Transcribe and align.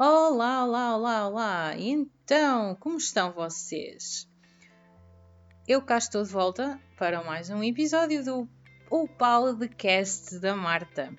Olá, 0.00 0.62
olá, 0.62 0.96
olá, 0.96 1.26
olá! 1.26 1.76
Então, 1.76 2.76
como 2.76 2.98
estão 2.98 3.32
vocês? 3.32 4.28
Eu 5.66 5.82
cá 5.82 5.98
estou 5.98 6.22
de 6.22 6.30
volta 6.30 6.80
para 6.96 7.24
mais 7.24 7.50
um 7.50 7.64
episódio 7.64 8.24
do 8.24 8.48
O 8.88 9.08
Paulo 9.08 9.56
de 9.56 9.68
Cast 9.68 10.38
da 10.38 10.54
Marta. 10.54 11.12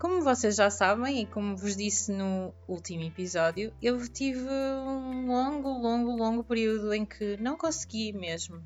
Como 0.00 0.20
vocês 0.20 0.56
já 0.56 0.68
sabem 0.68 1.22
e 1.22 1.26
como 1.26 1.56
vos 1.56 1.76
disse 1.76 2.10
no 2.10 2.52
último 2.66 3.04
episódio, 3.04 3.72
eu 3.80 3.96
tive 4.08 4.48
um 4.50 5.28
longo, 5.28 5.68
longo, 5.68 6.16
longo 6.16 6.42
período 6.42 6.92
em 6.92 7.06
que 7.06 7.36
não 7.36 7.56
consegui 7.56 8.12
mesmo 8.12 8.60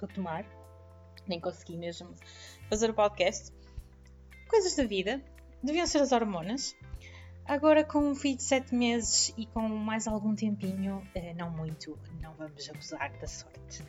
retomar, 0.00 0.46
nem 1.28 1.38
consegui 1.38 1.76
mesmo 1.76 2.14
fazer 2.70 2.88
o 2.88 2.94
podcast. 2.94 3.52
Coisas 4.48 4.74
da 4.74 4.84
vida, 4.84 5.22
deviam 5.62 5.86
ser 5.86 6.00
as 6.00 6.12
hormonas, 6.12 6.74
Agora, 7.50 7.82
com 7.82 7.98
um 7.98 8.14
filho 8.14 8.36
de 8.36 8.44
7 8.44 8.72
meses 8.72 9.34
e 9.36 9.44
com 9.44 9.68
mais 9.68 10.06
algum 10.06 10.36
tempinho, 10.36 11.04
eh, 11.16 11.34
não 11.34 11.50
muito, 11.50 11.98
não 12.22 12.32
vamos 12.34 12.70
abusar 12.70 13.10
da 13.18 13.26
sorte, 13.26 13.84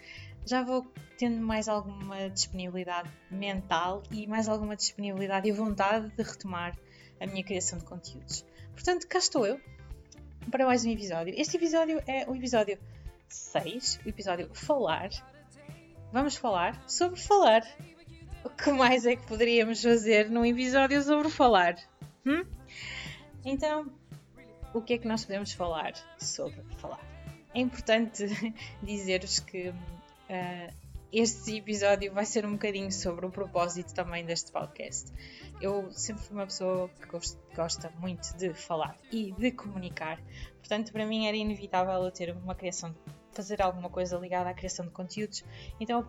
já 0.48 0.64
vou 0.64 0.84
tendo 1.16 1.40
mais 1.46 1.70
alguma 1.70 2.28
disponibilidade 2.32 3.08
mental 3.30 4.02
e 4.10 4.26
mais 4.26 4.50
alguma 4.50 4.76
disponibilidade 4.76 5.48
e 5.48 5.52
vontade 5.52 6.10
de 6.10 6.24
retomar 6.24 6.76
a 7.20 7.28
minha 7.28 7.44
criação 7.44 7.78
de 7.78 7.86
conteúdos. 7.86 8.44
Portanto, 8.74 9.08
cá 9.08 9.20
estou 9.20 9.46
eu 9.46 9.62
para 10.50 10.66
mais 10.66 10.84
um 10.84 10.90
episódio. 10.90 11.36
Este 11.38 11.58
episódio 11.58 12.02
é 12.08 12.28
o 12.28 12.36
episódio 12.36 12.80
6, 13.30 14.00
o 14.04 14.10
episódio 14.10 14.50
Falar. 14.56 15.12
Vamos 16.12 16.36
falar 16.36 16.82
sobre 16.90 17.20
falar. 17.20 17.62
O 18.44 18.50
que 18.50 18.72
mais 18.72 19.06
é 19.06 19.16
que 19.16 19.28
poderíamos 19.28 19.84
fazer 19.84 20.32
num 20.32 20.44
episódio 20.44 21.00
sobre 21.04 21.30
falar? 21.30 21.76
Hum? 22.26 22.44
Então, 23.44 23.92
o 24.74 24.82
que 24.82 24.94
é 24.94 24.98
que 24.98 25.08
nós 25.08 25.26
podemos 25.26 25.52
falar 25.54 25.94
sobre 26.18 26.62
falar? 26.78 27.00
É 27.54 27.60
importante 27.60 28.26
dizer-vos 28.82 29.40
que 29.40 29.70
uh, 29.70 30.74
este 31.12 31.58
episódio 31.58 32.14
vai 32.14 32.26
ser 32.26 32.46
um 32.46 32.54
bocadinho 32.54 32.92
sobre 32.92 33.26
o 33.26 33.30
propósito 33.30 33.94
também 33.94 34.24
deste 34.24 34.52
podcast. 34.52 35.12
Eu 35.60 35.92
sempre 35.92 36.24
fui 36.24 36.38
uma 36.38 36.46
pessoa 36.46 36.90
que 36.90 37.56
gosta 37.56 37.92
muito 38.00 38.34
de 38.38 38.54
falar 38.54 38.98
e 39.12 39.34
de 39.34 39.52
comunicar, 39.52 40.22
portanto, 40.60 40.94
para 40.94 41.06
mim 41.06 41.28
era 41.28 41.36
inevitável 41.36 41.94
eu 42.04 42.12
ter 42.12 42.32
uma 42.32 42.56
criação, 42.56 42.96
fazer 43.32 43.62
alguma 43.62 43.90
coisa 43.90 44.18
ligada 44.18 44.50
à 44.50 44.54
criação 44.54 44.86
de 44.86 44.92
conteúdos. 44.92 45.44
Então, 45.80 46.08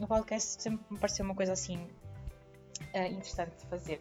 o 0.00 0.06
podcast 0.06 0.62
sempre 0.62 0.84
me 0.88 0.98
pareceu 0.98 1.24
uma 1.24 1.34
coisa 1.34 1.52
assim 1.52 1.76
uh, 2.94 3.06
interessante 3.10 3.56
de 3.56 3.66
fazer. 3.66 4.00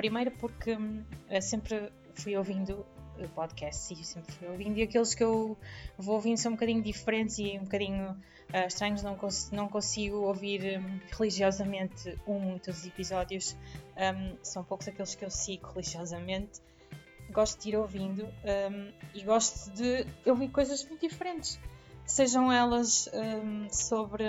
Primeiro 0.00 0.30
porque 0.30 0.72
uh, 0.72 1.42
sempre 1.42 1.92
fui 2.14 2.34
ouvindo 2.34 2.86
podcasts 3.34 3.90
e 3.90 4.02
sempre 4.02 4.32
fui 4.32 4.48
ouvindo 4.48 4.78
e 4.78 4.82
aqueles 4.82 5.14
que 5.14 5.22
eu 5.22 5.58
vou 5.98 6.14
ouvindo 6.14 6.38
são 6.38 6.52
um 6.52 6.54
bocadinho 6.54 6.82
diferentes 6.82 7.38
e 7.38 7.58
um 7.58 7.64
bocadinho 7.64 8.12
uh, 8.12 8.66
estranhos, 8.66 9.02
não, 9.02 9.14
cons 9.14 9.50
não 9.50 9.68
consigo 9.68 10.16
ouvir 10.16 10.78
um, 10.78 11.00
religiosamente 11.14 12.18
um 12.26 12.56
dos 12.56 12.86
episódios, 12.86 13.54
um, 13.94 14.38
são 14.42 14.64
poucos 14.64 14.88
aqueles 14.88 15.14
que 15.14 15.22
eu 15.22 15.28
sigo 15.28 15.68
religiosamente. 15.68 16.62
Gosto 17.30 17.60
de 17.62 17.68
ir 17.68 17.76
ouvindo 17.76 18.24
um, 18.24 18.92
e 19.12 19.22
gosto 19.22 19.70
de 19.72 20.06
ouvir 20.24 20.48
coisas 20.48 20.82
muito 20.82 21.06
diferentes, 21.06 21.60
sejam 22.06 22.50
elas 22.50 23.06
hum, 23.12 23.68
sobre 23.70 24.24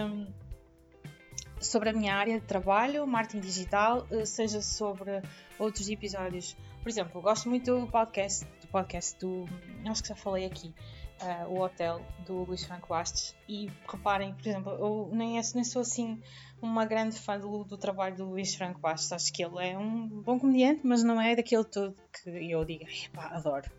sobre 1.62 1.90
a 1.90 1.94
minha 1.94 2.16
área 2.16 2.40
de 2.40 2.46
trabalho, 2.46 3.06
marketing 3.06 3.40
digital, 3.40 4.08
eh, 4.12 4.26
seja 4.26 4.62
sobre 4.62 5.22
outros 5.58 5.88
episódios. 5.90 6.58
Por 6.82 6.90
exemplo, 6.90 7.20
eu 7.20 7.22
gosto 7.22 7.48
muito 7.48 7.80
do 7.80 7.88
podcast, 7.88 8.46
do 8.60 8.68
podcast 8.68 9.18
do, 9.20 9.46
acho 9.86 10.02
que 10.02 10.10
já 10.10 10.16
falei 10.16 10.46
aqui, 10.46 10.74
uh, 11.22 11.48
o 11.50 11.62
Hotel, 11.62 12.02
do 12.26 12.44
Luís 12.44 12.64
Franco 12.66 12.88
Bastos. 12.90 13.36
E 13.48 13.70
reparem, 13.88 14.34
por 14.34 14.48
exemplo, 14.48 14.72
eu 14.74 15.10
nem, 15.14 15.34
nem 15.34 15.64
sou 15.64 15.82
assim 15.82 16.22
uma 16.62 16.86
grande 16.86 17.18
fã 17.18 17.40
do, 17.40 17.64
do 17.64 17.78
trabalho 17.78 18.16
do 18.16 18.26
Luís 18.26 18.56
Franco 18.56 18.80
Bastos. 18.80 19.12
Acho 19.12 19.32
que 19.32 19.44
ele 19.44 19.70
é 19.70 19.78
um 19.78 20.08
bom 20.08 20.40
comediante, 20.40 20.82
mas 20.84 21.04
não 21.04 21.22
é 21.22 21.36
daquele 21.36 21.64
todo 21.64 21.96
que 22.12 22.30
eu 22.30 22.66
diga, 22.66 22.88
pá, 23.14 23.28
adoro. 23.28 23.70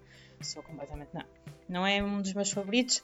Sou 0.40 0.62
completamente 0.62 1.10
não. 1.12 1.24
Não 1.68 1.86
é 1.86 2.02
um 2.02 2.20
dos 2.20 2.32
meus 2.34 2.50
favoritos. 2.50 3.02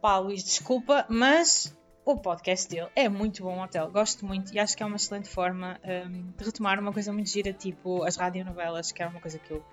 Pá, 0.00 0.18
Luís, 0.18 0.42
desculpa, 0.42 1.04
mas 1.08 1.76
o 2.04 2.16
podcast 2.16 2.68
dele 2.68 2.88
é 2.96 3.08
muito 3.08 3.42
bom, 3.42 3.62
hotel. 3.62 3.90
Gosto 3.90 4.26
muito 4.26 4.52
e 4.54 4.58
acho 4.58 4.76
que 4.76 4.82
é 4.82 4.86
uma 4.86 4.96
excelente 4.96 5.28
forma 5.28 5.78
um, 5.84 6.32
de 6.32 6.44
retomar 6.44 6.78
uma 6.80 6.92
coisa 6.92 7.12
muito 7.12 7.28
gira, 7.28 7.52
tipo 7.52 8.02
as 8.04 8.16
radionovelas, 8.16 8.90
que 8.92 9.02
era 9.02 9.10
uma 9.10 9.20
coisa 9.20 9.38
que 9.38 9.50
eu, 9.50 9.64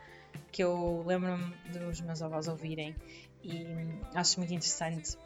que 0.51 0.63
eu 0.63 1.03
lembro-me 1.05 1.55
dos 1.71 2.01
meus 2.01 2.21
avós 2.21 2.47
ouvirem 2.47 2.95
e 3.43 3.65
hum, 3.65 4.01
acho 4.13 4.39
muito 4.39 4.53
interessante. 4.53 5.17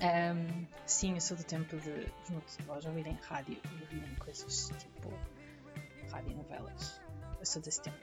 Um, 0.00 0.66
sim, 0.86 1.14
eu 1.14 1.20
sou 1.20 1.36
do 1.36 1.44
tempo 1.44 1.76
de 1.76 1.90
os 2.24 2.30
meus 2.30 2.58
avós 2.60 2.84
ouvirem 2.86 3.18
rádio 3.22 3.56
e 3.64 3.82
ouvirem 3.82 4.14
coisas 4.16 4.72
tipo 4.78 5.12
radionovelas. 6.10 7.00
Eu 7.38 7.46
sou 7.46 7.62
desse 7.62 7.82
tempo. 7.82 7.98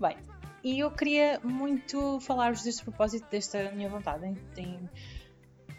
Bem, 0.00 0.16
e 0.64 0.80
eu 0.80 0.90
queria 0.90 1.40
muito 1.40 2.20
falar-vos 2.20 2.62
deste 2.62 2.82
propósito, 2.82 3.28
desta 3.30 3.70
minha 3.72 3.88
vontade 3.88 4.26
em, 4.26 4.36
em 4.56 4.90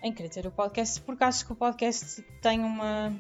em 0.04 0.12
querer 0.14 0.30
ter 0.30 0.46
o 0.46 0.52
podcast, 0.52 1.00
porque 1.02 1.24
acho 1.24 1.46
que 1.46 1.54
o 1.54 1.56
podcast 1.56 2.22
tem 2.42 2.60
uma, 2.60 3.18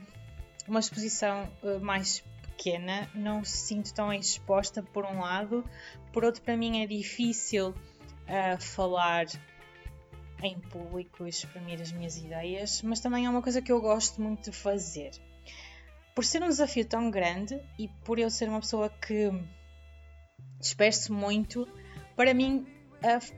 uma 0.67 0.81
exposição 0.81 1.49
uh, 1.63 1.79
mais 1.79 2.19
pequena, 2.41 3.09
não 3.15 3.41
se 3.41 3.57
sinto 3.57 3.93
tão 3.93 4.11
exposta 4.11 4.83
por 4.83 5.05
um 5.05 5.21
lado, 5.21 5.63
por 6.11 6.25
outro, 6.25 6.41
para 6.41 6.57
mim 6.57 6.83
é 6.83 6.85
difícil 6.85 7.69
uh, 7.69 8.61
falar 8.61 9.27
em 10.43 10.59
público 10.59 11.25
e 11.25 11.29
exprimir 11.29 11.81
as 11.81 11.93
minhas 11.93 12.17
ideias, 12.17 12.81
mas 12.81 12.99
também 12.99 13.25
é 13.25 13.29
uma 13.29 13.41
coisa 13.41 13.61
que 13.61 13.71
eu 13.71 13.79
gosto 13.79 14.21
muito 14.21 14.51
de 14.51 14.57
fazer. 14.57 15.11
Por 16.13 16.25
ser 16.25 16.43
um 16.43 16.49
desafio 16.49 16.85
tão 16.85 17.09
grande 17.09 17.59
e 17.79 17.87
por 18.03 18.19
eu 18.19 18.29
ser 18.29 18.49
uma 18.49 18.59
pessoa 18.59 18.89
que 18.89 19.31
disperso 20.59 21.13
muito, 21.13 21.65
para 22.15 22.33
mim, 22.33 22.67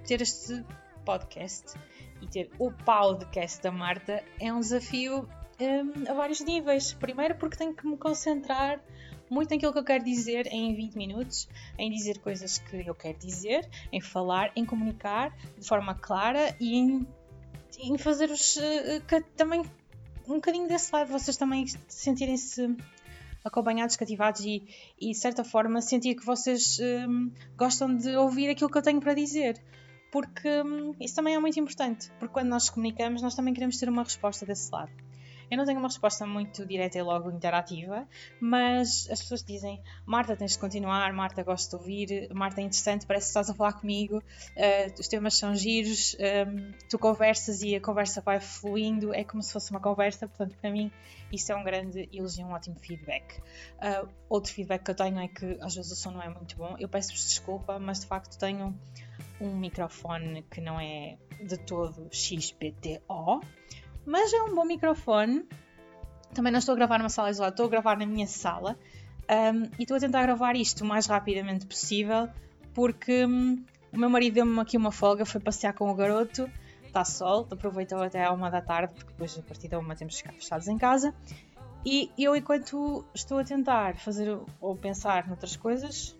ter 0.05 0.21
este 0.21 0.65
podcast 1.05 1.75
e 2.21 2.27
ter 2.27 2.49
o 2.59 2.71
podcast 2.71 3.61
da 3.61 3.71
Marta 3.71 4.23
é 4.39 4.51
um 4.53 4.59
desafio 4.59 5.27
um, 5.59 6.09
a 6.09 6.13
vários 6.13 6.41
níveis. 6.41 6.93
Primeiro, 6.93 7.35
porque 7.35 7.57
tenho 7.57 7.73
que 7.73 7.85
me 7.85 7.97
concentrar 7.97 8.79
muito 9.29 9.49
naquilo 9.51 9.73
que 9.73 9.79
eu 9.79 9.83
quero 9.83 10.03
dizer 10.03 10.47
em 10.47 10.75
20 10.75 10.95
minutos, 10.95 11.47
em 11.77 11.89
dizer 11.89 12.19
coisas 12.19 12.57
que 12.59 12.87
eu 12.87 12.93
quero 12.93 13.17
dizer, 13.17 13.67
em 13.91 13.99
falar, 13.99 14.51
em 14.55 14.65
comunicar 14.65 15.35
de 15.57 15.67
forma 15.67 15.95
clara 15.95 16.55
e 16.59 16.75
em, 16.75 17.07
em 17.79 17.97
fazer-vos 17.97 18.57
uh, 18.57 19.23
também 19.35 19.61
um 20.27 20.35
bocadinho 20.35 20.67
desse 20.67 20.93
lado, 20.93 21.11
vocês 21.11 21.37
também 21.37 21.65
sentirem-se 21.87 22.75
acompanhados, 23.43 23.95
cativados 23.95 24.41
e, 24.41 24.63
e 24.99 25.11
de 25.11 25.17
certa 25.17 25.43
forma 25.43 25.79
sentir 25.81 26.15
que 26.15 26.25
vocês 26.25 26.79
um, 26.79 27.31
gostam 27.55 27.95
de 27.95 28.15
ouvir 28.15 28.49
aquilo 28.49 28.69
que 28.69 28.77
eu 28.77 28.81
tenho 28.81 28.99
para 28.99 29.13
dizer 29.13 29.61
porque 30.11 30.49
hum, 30.63 30.95
isso 30.99 31.15
também 31.15 31.35
é 31.35 31.39
muito 31.39 31.59
importante, 31.59 32.11
porque 32.19 32.33
quando 32.33 32.49
nós 32.49 32.69
comunicamos, 32.69 33.21
nós 33.21 33.35
também 33.35 33.53
queremos 33.53 33.77
ter 33.77 33.89
uma 33.89 34.03
resposta 34.03 34.45
desse 34.45 34.71
lado. 34.71 34.91
Eu 35.49 35.57
não 35.57 35.65
tenho 35.65 35.79
uma 35.79 35.87
resposta 35.87 36.25
muito 36.25 36.65
direta 36.65 36.97
e 36.97 37.01
logo 37.01 37.29
interativa, 37.29 38.07
mas 38.39 39.07
as 39.11 39.21
pessoas 39.21 39.43
dizem: 39.43 39.81
Marta, 40.05 40.35
tens 40.35 40.53
de 40.53 40.59
continuar, 40.59 41.13
Marta, 41.13 41.43
gosto 41.43 41.69
de 41.69 41.75
ouvir, 41.75 42.29
Marta, 42.33 42.61
é 42.61 42.63
interessante, 42.63 43.05
parece 43.05 43.27
que 43.27 43.29
estás 43.29 43.49
a 43.49 43.53
falar 43.53 43.73
comigo, 43.73 44.17
uh, 44.17 44.99
os 44.99 45.07
temas 45.07 45.37
são 45.37 45.55
giros, 45.55 46.15
um, 46.19 46.71
tu 46.89 46.97
conversas 46.97 47.61
e 47.61 47.75
a 47.75 47.81
conversa 47.81 48.21
vai 48.21 48.39
fluindo, 48.39 49.13
é 49.13 49.23
como 49.23 49.41
se 49.43 49.53
fosse 49.53 49.71
uma 49.71 49.79
conversa, 49.79 50.27
portanto, 50.27 50.57
para 50.59 50.71
mim, 50.71 50.91
isso 51.31 51.51
é 51.51 51.55
um 51.55 51.63
grande 51.63 52.09
elogio, 52.11 52.45
um 52.45 52.51
ótimo 52.51 52.77
feedback. 52.79 53.39
Uh, 53.77 54.07
outro 54.27 54.51
feedback 54.51 54.83
que 54.83 54.91
eu 54.91 54.95
tenho 54.95 55.19
é 55.19 55.27
que 55.27 55.57
às 55.61 55.75
vezes 55.75 55.91
o 55.91 55.95
som 55.95 56.11
não 56.11 56.21
é 56.21 56.29
muito 56.29 56.57
bom, 56.57 56.75
eu 56.79 56.89
peço-vos 56.89 57.27
desculpa, 57.27 57.77
mas 57.77 57.99
de 57.99 58.07
facto 58.07 58.37
tenho 58.37 58.75
um 59.41 59.55
microfone 59.55 60.43
que 60.43 60.61
não 60.61 60.79
é 60.79 61.17
de 61.41 61.57
todo 61.57 62.07
XPTO 62.11 63.41
mas 64.05 64.31
é 64.31 64.41
um 64.43 64.53
bom 64.53 64.63
microfone. 64.63 65.45
Também 66.33 66.51
não 66.51 66.59
estou 66.59 66.73
a 66.73 66.75
gravar 66.75 66.99
numa 66.99 67.09
sala 67.09 67.29
isolada, 67.29 67.53
estou 67.53 67.65
a 67.65 67.69
gravar 67.69 67.97
na 67.97 68.05
minha 68.05 68.27
sala 68.27 68.77
um, 69.29 69.63
e 69.79 69.83
estou 69.83 69.97
a 69.97 69.99
tentar 69.99 70.21
gravar 70.23 70.55
isto 70.55 70.83
o 70.83 70.87
mais 70.87 71.07
rapidamente 71.07 71.65
possível 71.65 72.29
porque 72.73 73.25
um, 73.25 73.63
o 73.91 73.97
meu 73.97 74.09
marido 74.09 74.35
deu-me 74.35 74.59
aqui 74.59 74.75
uma 74.77 74.91
folga, 74.91 75.25
foi 75.25 75.39
passear 75.39 75.73
com 75.73 75.89
o 75.89 75.95
garoto, 75.95 76.49
está 76.85 77.05
sol, 77.05 77.47
aproveitou 77.49 78.03
até 78.03 78.25
à 78.25 78.31
uma 78.33 78.51
da 78.51 78.61
tarde, 78.61 78.93
porque 78.93 79.11
depois 79.11 79.37
a 79.37 79.41
partir 79.41 79.69
da 79.69 79.79
uma 79.79 79.95
temos 79.95 80.15
que 80.15 80.23
ficar 80.23 80.33
fechados 80.33 80.67
em 80.67 80.77
casa. 80.77 81.15
E 81.85 82.11
eu, 82.17 82.35
enquanto 82.35 83.05
estou 83.13 83.39
a 83.39 83.43
tentar 83.45 83.95
fazer 83.95 84.37
ou 84.59 84.75
pensar 84.75 85.25
noutras 85.27 85.55
coisas, 85.55 86.17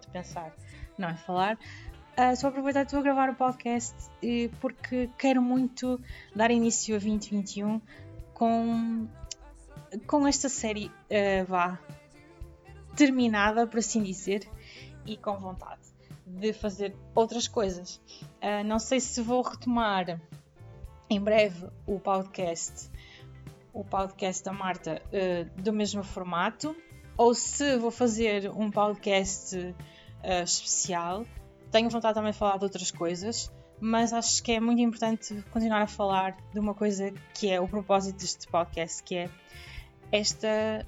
de 0.00 0.08
pensar, 0.10 0.54
não 0.96 1.10
é 1.10 1.14
falar, 1.14 1.58
Uh, 2.16 2.36
só 2.36 2.46
aproveitar 2.46 2.82
que 2.82 2.86
estou 2.86 3.00
a 3.00 3.02
gravar 3.02 3.28
o 3.28 3.34
podcast 3.34 3.92
uh, 4.06 4.56
porque 4.60 5.10
quero 5.18 5.42
muito 5.42 6.00
dar 6.32 6.48
início 6.52 6.94
a 6.94 6.98
2021 7.00 7.80
com, 8.32 9.08
com 10.06 10.24
esta 10.24 10.48
série 10.48 10.86
uh, 10.86 11.44
vá 11.48 11.76
terminada, 12.94 13.66
por 13.66 13.80
assim 13.80 14.00
dizer, 14.00 14.48
e 15.04 15.16
com 15.16 15.36
vontade. 15.40 15.82
de 16.24 16.52
fazer 16.52 16.94
outras 17.16 17.48
coisas. 17.48 17.96
Uh, 18.40 18.62
não 18.64 18.78
sei 18.78 19.00
se 19.00 19.20
vou 19.20 19.42
retomar 19.42 20.20
em 21.10 21.20
breve 21.20 21.66
o 21.84 21.98
podcast, 21.98 22.88
o 23.72 23.82
podcast 23.82 24.44
da 24.44 24.52
Marta, 24.52 25.02
do 25.56 25.72
mesmo 25.72 26.04
formato, 26.04 26.76
ou 27.16 27.34
se 27.34 27.76
vou 27.76 27.90
fazer 27.90 28.50
um 28.52 28.70
podcast 28.70 29.74
especial. 30.44 31.26
Tenho 31.74 31.90
vontade 31.90 32.14
também 32.14 32.30
de 32.30 32.38
falar 32.38 32.56
de 32.56 32.62
outras 32.62 32.92
coisas, 32.92 33.50
mas 33.80 34.12
acho 34.12 34.40
que 34.44 34.52
é 34.52 34.60
muito 34.60 34.80
importante 34.80 35.44
continuar 35.50 35.82
a 35.82 35.88
falar 35.88 36.36
de 36.52 36.60
uma 36.60 36.72
coisa 36.72 37.12
que 37.34 37.50
é 37.50 37.60
o 37.60 37.66
propósito 37.66 38.16
deste 38.16 38.46
podcast, 38.46 39.02
que 39.02 39.16
é 39.16 39.30
esta, 40.12 40.86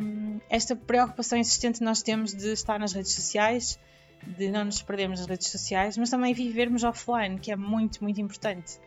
um, 0.00 0.38
esta 0.48 0.76
preocupação 0.76 1.36
insistente 1.36 1.80
que 1.80 1.84
nós 1.84 2.02
temos 2.02 2.32
de 2.32 2.52
estar 2.52 2.78
nas 2.78 2.92
redes 2.92 3.10
sociais, 3.14 3.80
de 4.24 4.48
não 4.48 4.64
nos 4.64 4.80
perdermos 4.80 5.18
nas 5.18 5.28
redes 5.28 5.48
sociais, 5.48 5.98
mas 5.98 6.08
também 6.08 6.32
vivermos 6.32 6.84
offline, 6.84 7.40
que 7.40 7.50
é 7.50 7.56
muito, 7.56 8.04
muito 8.04 8.20
importante. 8.20 8.78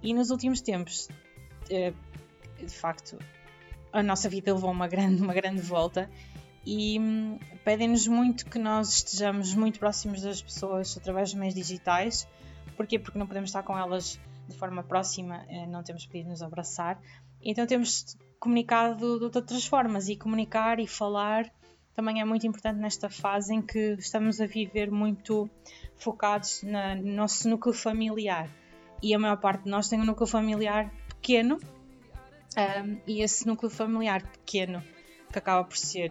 E 0.00 0.14
nos 0.14 0.30
últimos 0.30 0.60
tempos, 0.60 1.08
eh, 1.70 1.92
de 2.56 2.72
facto, 2.72 3.18
a 3.92 4.00
nossa 4.00 4.28
vida 4.28 4.54
levou 4.54 4.70
uma 4.70 4.86
grande, 4.86 5.20
uma 5.20 5.34
grande 5.34 5.60
volta 5.60 6.08
e 6.66 6.98
hum, 6.98 7.38
pedem-nos 7.64 8.06
muito 8.06 8.46
que 8.46 8.58
nós 8.58 8.88
estejamos 8.94 9.54
muito 9.54 9.78
próximos 9.78 10.22
das 10.22 10.40
pessoas 10.40 10.96
através 10.96 11.30
dos 11.30 11.38
meios 11.38 11.54
digitais. 11.54 12.26
Porquê? 12.76 12.98
Porque 12.98 13.18
não 13.18 13.26
podemos 13.26 13.50
estar 13.50 13.62
com 13.62 13.78
elas 13.78 14.18
de 14.48 14.56
forma 14.56 14.82
próxima, 14.82 15.44
eh, 15.48 15.66
não 15.66 15.82
temos 15.82 16.06
podido 16.06 16.28
nos 16.28 16.42
abraçar. 16.42 17.00
Então 17.42 17.66
temos 17.66 18.16
comunicado 18.38 19.18
de 19.18 19.24
outras 19.24 19.66
formas 19.66 20.08
e 20.08 20.16
comunicar 20.16 20.78
e 20.78 20.86
falar 20.86 21.50
também 21.94 22.20
é 22.20 22.24
muito 22.24 22.46
importante 22.46 22.80
nesta 22.80 23.08
fase 23.08 23.54
em 23.54 23.62
que 23.62 23.96
estamos 23.98 24.40
a 24.40 24.46
viver 24.46 24.90
muito 24.90 25.48
focados 25.96 26.62
na, 26.62 26.94
no 26.96 27.12
nosso 27.12 27.48
núcleo 27.48 27.74
familiar. 27.74 28.50
E 29.00 29.14
a 29.14 29.18
maior 29.18 29.36
parte 29.36 29.64
de 29.64 29.70
nós 29.70 29.88
tem 29.88 30.00
um 30.00 30.04
núcleo 30.04 30.26
familiar 30.26 30.92
pequeno, 31.08 31.58
um, 32.56 33.00
e 33.06 33.22
esse 33.22 33.46
núcleo 33.46 33.70
familiar 33.70 34.22
pequeno, 34.22 34.82
que 35.30 35.38
acaba 35.38 35.62
por 35.64 35.76
ser 35.76 36.10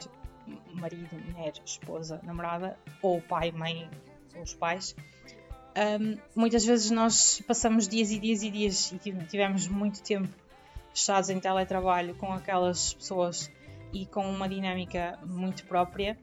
marido, 0.73 1.15
mulher, 1.15 1.53
esposa, 1.65 2.19
namorada, 2.23 2.77
ou 3.01 3.21
pai, 3.21 3.51
mãe, 3.51 3.89
ou 4.35 4.43
os 4.43 4.53
pais, 4.53 4.95
um, 5.75 6.17
muitas 6.35 6.63
vezes 6.65 6.91
nós 6.91 7.41
passamos 7.47 7.87
dias 7.87 8.11
e 8.11 8.19
dias 8.19 8.43
e 8.43 8.51
dias 8.51 8.91
e 8.91 8.99
tivemos 9.25 9.67
muito 9.67 10.03
tempo 10.03 10.29
fechados 10.93 11.29
em 11.29 11.39
teletrabalho 11.39 12.13
com 12.15 12.31
aquelas 12.31 12.93
pessoas 12.93 13.51
e 13.91 14.05
com 14.05 14.29
uma 14.29 14.47
dinâmica 14.47 15.17
muito 15.25 15.65
própria. 15.65 16.17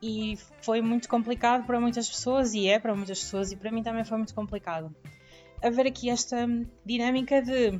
E 0.00 0.38
foi 0.62 0.80
muito 0.80 1.08
complicado 1.08 1.66
para 1.66 1.78
muitas 1.80 2.08
pessoas 2.08 2.54
e 2.54 2.68
é 2.68 2.78
para 2.78 2.94
muitas 2.94 3.22
pessoas 3.22 3.52
e 3.52 3.56
para 3.56 3.70
mim 3.70 3.82
também 3.82 4.04
foi 4.04 4.16
muito 4.16 4.34
complicado. 4.34 4.94
Haver 5.62 5.86
aqui 5.86 6.08
esta 6.08 6.46
dinâmica 6.84 7.42
de 7.42 7.78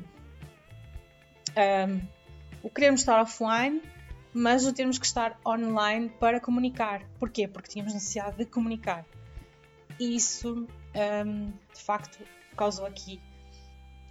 um, 1.57 2.01
o 2.61 2.69
queremos 2.69 3.01
estar 3.01 3.21
offline 3.21 3.81
mas 4.37 4.65
o 4.65 4.73
termos 4.73 4.97
que 4.97 5.05
estar 5.05 5.39
online 5.45 6.09
para 6.09 6.39
comunicar 6.39 7.03
porquê? 7.19 7.47
porque 7.47 7.69
tínhamos 7.69 7.93
necessidade 7.93 8.37
de 8.37 8.45
comunicar 8.45 9.03
e 9.99 10.15
isso 10.15 10.67
um, 11.25 11.51
de 11.73 11.81
facto 11.83 12.19
causou 12.55 12.85
aqui 12.85 13.19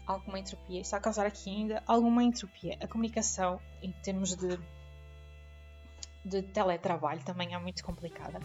alguma 0.07 0.39
entropia, 0.39 0.81
está 0.81 0.97
a 0.97 1.01
causar 1.01 1.27
aqui 1.27 1.51
ainda 1.51 1.83
alguma 1.87 2.23
entropia. 2.23 2.79
A 2.81 2.87
comunicação, 2.87 3.61
em 3.83 3.91
termos 4.03 4.37
de 4.37 4.59
de 6.25 6.43
teletrabalho 6.43 7.23
também 7.23 7.55
é 7.55 7.59
muito 7.59 7.85
complicada. 7.85 8.41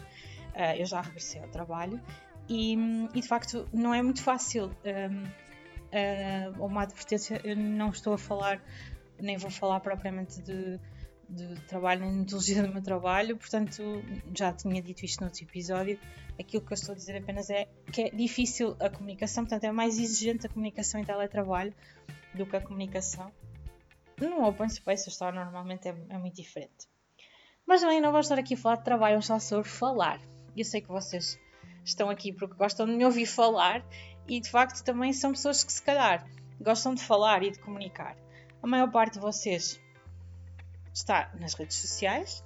Uh, 0.54 0.76
eu 0.78 0.86
já 0.86 1.00
regressei 1.00 1.42
ao 1.42 1.48
trabalho 1.48 2.00
e, 2.48 2.74
e, 3.12 3.20
de 3.20 3.26
facto 3.26 3.68
não 3.72 3.92
é 3.92 4.00
muito 4.00 4.22
fácil. 4.22 4.70
Um, 4.84 5.24
uh, 5.24 6.64
uma 6.64 6.82
advertência, 6.82 7.40
eu 7.42 7.56
não 7.56 7.90
estou 7.90 8.14
a 8.14 8.18
falar, 8.18 8.62
nem 9.20 9.36
vou 9.36 9.50
falar 9.50 9.80
propriamente 9.80 10.40
de, 10.42 10.78
de 11.32 11.60
trabalho, 11.62 12.02
de 12.02 12.16
metodologia 12.18 12.62
do 12.62 12.72
meu 12.72 12.82
trabalho, 12.82 13.36
portanto 13.36 13.82
já 14.36 14.52
tinha 14.52 14.82
dito 14.82 15.04
isto 15.04 15.20
no 15.20 15.26
outro 15.26 15.42
episódio. 15.42 15.98
Aquilo 16.38 16.64
que 16.64 16.72
eu 16.72 16.74
estou 16.74 16.92
a 16.92 16.96
dizer 16.96 17.16
apenas 17.16 17.48
é 17.48 17.66
que 17.90 18.02
é 18.02 18.10
difícil 18.10 18.76
a 18.78 18.90
comunicação, 18.90 19.44
portanto 19.44 19.64
é 19.64 19.72
mais 19.72 19.98
exigente 19.98 20.46
a 20.46 20.50
comunicação 20.50 21.00
em 21.00 21.04
teletrabalho 21.04 21.74
do 22.34 22.44
que 22.46 22.56
a 22.56 22.60
comunicação 22.60 23.32
no 24.20 24.46
open 24.46 24.68
space. 24.68 25.08
A 25.08 25.12
história 25.12 25.42
normalmente 25.42 25.88
é, 25.88 25.94
é 26.10 26.18
muito 26.18 26.36
diferente. 26.36 26.88
Mas 27.66 27.80
também 27.80 28.00
não 28.00 28.12
vamos 28.12 28.26
estar 28.26 28.38
aqui 28.38 28.54
a 28.54 28.56
falar 28.56 28.76
de 28.76 28.84
trabalho, 28.84 29.14
vamos 29.14 29.26
só 29.26 29.38
sobre 29.38 29.68
falar. 29.68 30.20
Eu 30.56 30.64
sei 30.64 30.80
que 30.80 30.88
vocês 30.88 31.38
estão 31.84 32.10
aqui 32.10 32.32
porque 32.32 32.54
gostam 32.54 32.86
de 32.86 32.92
me 32.92 33.04
ouvir 33.04 33.26
falar 33.26 33.84
e 34.28 34.40
de 34.40 34.50
facto 34.50 34.84
também 34.84 35.12
são 35.12 35.32
pessoas 35.32 35.64
que 35.64 35.72
se 35.72 35.82
calhar 35.82 36.26
gostam 36.60 36.94
de 36.94 37.02
falar 37.02 37.42
e 37.42 37.50
de 37.50 37.58
comunicar. 37.58 38.16
A 38.62 38.66
maior 38.66 38.90
parte 38.90 39.14
de 39.14 39.20
vocês 39.20 39.80
está 40.92 41.30
nas 41.38 41.54
redes 41.54 41.76
sociais 41.76 42.42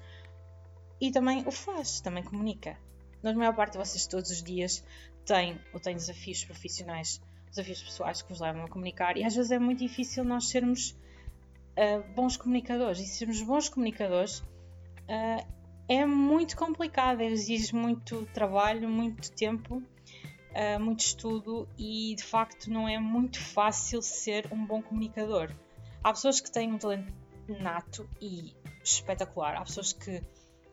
e 1.01 1.11
também 1.11 1.45
o 1.47 1.51
faz, 1.51 2.01
também 2.01 2.23
comunica. 2.23 2.79
Na 3.23 3.33
maior 3.35 3.55
parte 3.55 3.73
de 3.73 3.79
vocês 3.79 4.07
todos 4.07 4.31
os 4.31 4.43
dias 4.43 4.85
têm 5.25 5.61
ou 5.73 5.81
têm 5.81 5.95
desafios 5.95 6.45
profissionais, 6.45 7.21
desafios 7.51 7.83
pessoais 7.83 8.23
que 8.23 8.29
vos 8.29 8.41
levam 8.41 8.65
a 8.65 8.69
comunicar 8.69 9.17
e 9.17 9.25
às 9.25 9.35
vezes 9.35 9.51
é 9.51 9.59
muito 9.59 9.81
difícil 9.81 10.25
nós 10.25 10.49
sermos 10.49 10.91
uh, 10.91 12.15
bons 12.15 12.37
comunicadores 12.37 13.01
e 13.01 13.07
sermos 13.07 13.43
bons 13.43 13.69
comunicadores 13.69 14.39
uh, 14.39 15.57
é 15.89 16.05
muito 16.05 16.57
complicado, 16.57 17.21
exige 17.21 17.75
muito 17.75 18.27
trabalho, 18.27 18.89
muito 18.89 19.31
tempo, 19.33 19.77
uh, 19.77 20.81
muito 20.81 21.01
estudo 21.01 21.69
e 21.79 22.15
de 22.17 22.25
facto 22.25 22.71
não 22.71 22.89
é 22.89 22.99
muito 22.99 23.41
fácil 23.41 24.03
ser 24.03 24.49
um 24.53 24.65
bom 24.65 24.83
comunicador. 24.83 25.55
Há 26.03 26.13
pessoas 26.13 26.41
que 26.41 26.51
têm 26.51 26.73
um 26.73 26.79
talento 26.79 27.13
nato 27.49 28.09
e 28.21 28.55
espetacular, 28.83 29.57
há 29.57 29.65
pessoas 29.65 29.93
que 29.93 30.23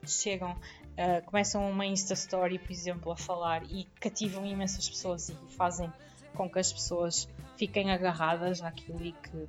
chegam, 0.06 0.52
uh, 0.52 1.25
começam 1.25 1.70
uma 1.70 1.86
Insta 1.86 2.14
Story, 2.14 2.60
por 2.60 2.72
exemplo, 2.72 3.12
a 3.12 3.18
falar 3.18 3.64
e 3.64 3.86
cativam 4.00 4.46
imensas 4.46 4.90
pessoas 4.90 5.30
e 5.30 5.36
fazem 5.50 5.92
com 6.36 6.50
que 6.50 6.60
as 6.60 6.74
pessoas 6.74 7.28
fiquem 7.58 7.92
agarradas 7.92 8.62
àquilo 8.62 9.04
e 9.06 9.12
que 9.12 9.48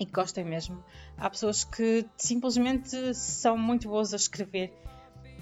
e 0.00 0.06
que 0.06 0.12
gostem 0.12 0.44
mesmo. 0.44 0.82
Há 1.18 1.28
pessoas 1.28 1.62
que 1.62 2.06
simplesmente 2.16 3.14
são 3.14 3.58
muito 3.58 3.86
boas 3.86 4.14
a 4.14 4.16
escrever, 4.16 4.72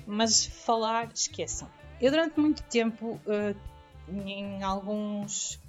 mas 0.05 0.44
falar, 0.44 1.12
esqueçam. 1.14 1.70
Eu, 2.00 2.11
durante 2.11 2.41
muito 2.41 2.62
tempo, 2.64 3.20
uh, 3.25 3.56
em 4.08 4.62
alguns. 4.62 5.60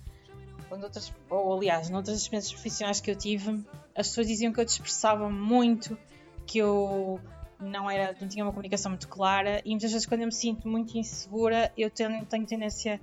Ou 1.29 1.57
aliás, 1.57 1.89
noutras 1.89 2.17
experiências 2.17 2.53
profissionais 2.53 2.99
que 2.99 3.11
eu 3.11 3.15
tive, 3.15 3.63
as 3.99 4.07
pessoas 4.07 4.27
diziam 4.27 4.53
que 4.53 4.59
eu 4.59 4.65
dispersava 4.65 5.29
muito, 5.29 5.97
que 6.45 6.57
eu 6.57 7.19
não, 7.59 7.89
era, 7.89 8.15
não 8.19 8.29
tinha 8.29 8.45
uma 8.45 8.51
comunicação 8.51 8.91
muito 8.91 9.09
clara, 9.09 9.61
e 9.65 9.71
muitas 9.71 9.91
vezes, 9.91 10.07
quando 10.07 10.21
eu 10.21 10.27
me 10.27 10.31
sinto 10.31 10.67
muito 10.67 10.97
insegura, 10.97 11.71
eu 11.77 11.89
tenho, 11.89 12.25
tenho 12.25 12.45
tendência. 12.45 12.99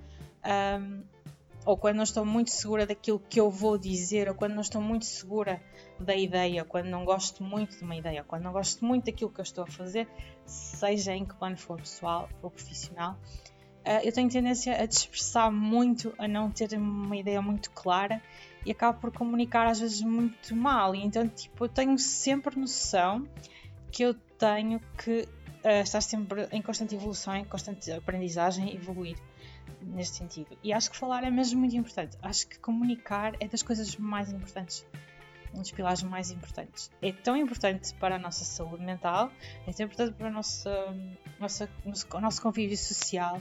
Um, 0.80 1.02
ou 1.66 1.76
quando 1.76 1.96
não 1.96 2.04
estou 2.04 2.24
muito 2.24 2.52
segura 2.52 2.86
daquilo 2.86 3.18
que 3.18 3.40
eu 3.40 3.50
vou 3.50 3.76
dizer, 3.76 4.28
ou 4.28 4.34
quando 4.36 4.54
não 4.54 4.60
estou 4.60 4.80
muito 4.80 5.04
segura 5.04 5.60
da 5.98 6.14
ideia, 6.14 6.64
quando 6.64 6.86
não 6.86 7.04
gosto 7.04 7.42
muito 7.42 7.76
de 7.76 7.82
uma 7.82 7.96
ideia, 7.96 8.22
quando 8.22 8.44
não 8.44 8.52
gosto 8.52 8.84
muito 8.84 9.06
daquilo 9.06 9.30
que 9.30 9.40
eu 9.40 9.42
estou 9.42 9.64
a 9.64 9.66
fazer, 9.66 10.08
seja 10.44 11.12
em 11.12 11.24
que 11.24 11.34
plano 11.34 11.56
for 11.56 11.76
pessoal 11.76 12.28
ou 12.40 12.52
profissional, 12.52 13.18
uh, 13.84 14.00
eu 14.04 14.12
tenho 14.12 14.30
tendência 14.30 14.80
a 14.80 14.86
dispersar 14.86 15.50
muito, 15.50 16.14
a 16.18 16.28
não 16.28 16.52
ter 16.52 16.72
uma 16.78 17.16
ideia 17.16 17.42
muito 17.42 17.72
clara 17.72 18.22
e 18.66 18.72
acabo 18.72 18.98
por 19.00 19.12
comunicar 19.12 19.68
às 19.68 19.78
vezes 19.78 20.02
muito 20.02 20.54
mal. 20.56 20.92
E 20.94 21.02
então, 21.02 21.26
tipo, 21.28 21.64
eu 21.64 21.68
tenho 21.68 21.96
sempre 21.98 22.58
noção 22.58 23.26
que 23.92 24.02
eu 24.02 24.12
tenho 24.12 24.80
que 24.98 25.28
uh, 25.64 25.82
estar 25.82 26.00
sempre 26.00 26.48
em 26.50 26.60
constante 26.60 26.96
evolução, 26.96 27.36
em 27.36 27.44
constante 27.44 27.92
aprendizagem 27.92 28.74
evoluir 28.74 29.16
neste 29.80 30.16
sentido. 30.16 30.58
E 30.64 30.72
acho 30.72 30.90
que 30.90 30.96
falar 30.96 31.22
é 31.22 31.30
mesmo 31.30 31.60
muito 31.60 31.76
importante. 31.76 32.18
Acho 32.20 32.48
que 32.48 32.58
comunicar 32.58 33.34
é 33.38 33.46
das 33.46 33.62
coisas 33.62 33.96
mais 33.96 34.32
importantes. 34.32 34.84
Um 35.54 35.60
dos 35.60 35.70
pilares 35.70 36.02
mais 36.02 36.32
importantes. 36.32 36.90
É 37.00 37.12
tão 37.12 37.36
importante 37.36 37.94
para 37.94 38.16
a 38.16 38.18
nossa 38.18 38.44
saúde 38.44 38.84
mental, 38.84 39.30
é 39.64 39.72
tão 39.72 39.86
importante 39.86 40.12
para 40.14 40.28
o 40.28 40.32
nosso, 40.32 40.68
nossa, 41.38 41.70
o 42.12 42.20
nosso 42.20 42.42
convívio 42.42 42.76
social. 42.76 43.40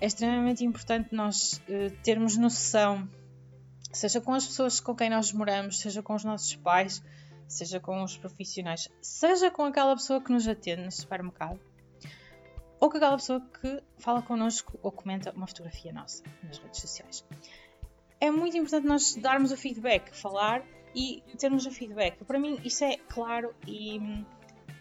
É 0.00 0.06
extremamente 0.06 0.64
importante 0.64 1.14
nós 1.14 1.62
uh, 1.68 1.90
termos 2.02 2.38
noção, 2.38 3.06
seja 3.92 4.20
com 4.20 4.32
as 4.32 4.46
pessoas 4.46 4.80
com 4.80 4.94
quem 4.94 5.10
nós 5.10 5.32
moramos, 5.32 5.78
seja 5.78 6.02
com 6.02 6.14
os 6.14 6.24
nossos 6.24 6.56
pais, 6.56 7.02
seja 7.46 7.78
com 7.78 8.02
os 8.02 8.16
profissionais, 8.16 8.88
seja 9.00 9.50
com 9.50 9.64
aquela 9.64 9.94
pessoa 9.94 10.20
que 10.20 10.32
nos 10.32 10.48
atende 10.48 10.82
no 10.82 10.90
supermercado 10.90 11.60
ou 12.80 12.90
com 12.90 12.96
aquela 12.96 13.16
pessoa 13.16 13.40
que 13.40 13.80
fala 13.98 14.22
connosco 14.22 14.76
ou 14.82 14.90
comenta 14.90 15.30
uma 15.32 15.46
fotografia 15.46 15.92
nossa 15.92 16.24
nas 16.42 16.58
redes 16.58 16.80
sociais. 16.80 17.24
É 18.20 18.30
muito 18.30 18.56
importante 18.56 18.86
nós 18.86 19.14
darmos 19.14 19.52
o 19.52 19.56
feedback, 19.56 20.12
falar 20.16 20.64
e 20.94 21.22
termos 21.38 21.66
o 21.66 21.70
feedback. 21.70 22.24
Para 22.24 22.38
mim, 22.38 22.60
isso 22.64 22.82
é 22.84 22.96
claro 22.96 23.54
e, 23.66 24.00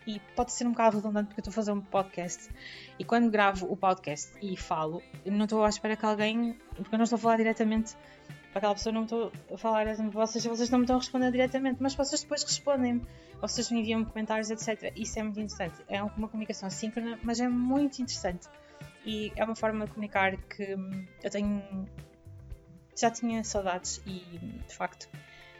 e 0.07 0.19
pode 0.35 0.51
ser 0.51 0.65
um 0.65 0.71
bocado 0.71 0.97
redundante 0.97 1.27
porque 1.27 1.41
eu 1.41 1.43
estou 1.43 1.51
a 1.51 1.55
fazer 1.55 1.71
um 1.71 1.81
podcast 1.81 2.49
e 2.97 3.05
quando 3.05 3.29
gravo 3.29 3.71
o 3.71 3.77
podcast 3.77 4.31
e 4.41 4.57
falo, 4.57 5.03
não 5.25 5.43
estou 5.43 5.63
à 5.63 5.69
espera 5.69 5.95
que 5.95 6.05
alguém, 6.05 6.53
porque 6.75 6.95
eu 6.95 6.97
não 6.97 7.03
estou 7.03 7.17
a 7.17 7.19
falar 7.19 7.37
diretamente 7.37 7.95
para 8.51 8.59
aquela 8.59 8.73
pessoa, 8.75 8.93
não 8.93 9.03
estou 9.03 9.31
a 9.53 9.57
falar, 9.57 9.85
vocês, 10.11 10.45
vocês 10.45 10.69
não 10.69 10.79
me 10.79 10.83
estão 10.83 10.97
a 10.97 10.99
responder 10.99 11.31
diretamente, 11.31 11.81
mas 11.81 11.95
vocês 11.95 12.21
depois 12.21 12.43
respondem-me, 12.43 13.01
vocês 13.39 13.71
me 13.71 13.79
enviam 13.79 14.03
comentários, 14.03 14.51
etc. 14.51 14.91
Isso 14.95 15.19
é 15.19 15.23
muito 15.23 15.39
interessante. 15.39 15.81
É 15.87 16.03
uma 16.03 16.27
comunicação 16.27 16.67
assíncrona, 16.67 17.17
mas 17.23 17.39
é 17.39 17.47
muito 17.47 18.01
interessante 18.01 18.47
e 19.05 19.31
é 19.35 19.43
uma 19.43 19.55
forma 19.55 19.85
de 19.85 19.91
comunicar 19.91 20.35
que 20.37 20.75
hum, 20.75 21.05
eu 21.23 21.29
tenho. 21.29 21.87
Já 22.95 23.09
tinha 23.09 23.43
saudades 23.43 24.01
e 24.05 24.19
de 24.67 24.75
facto 24.75 25.09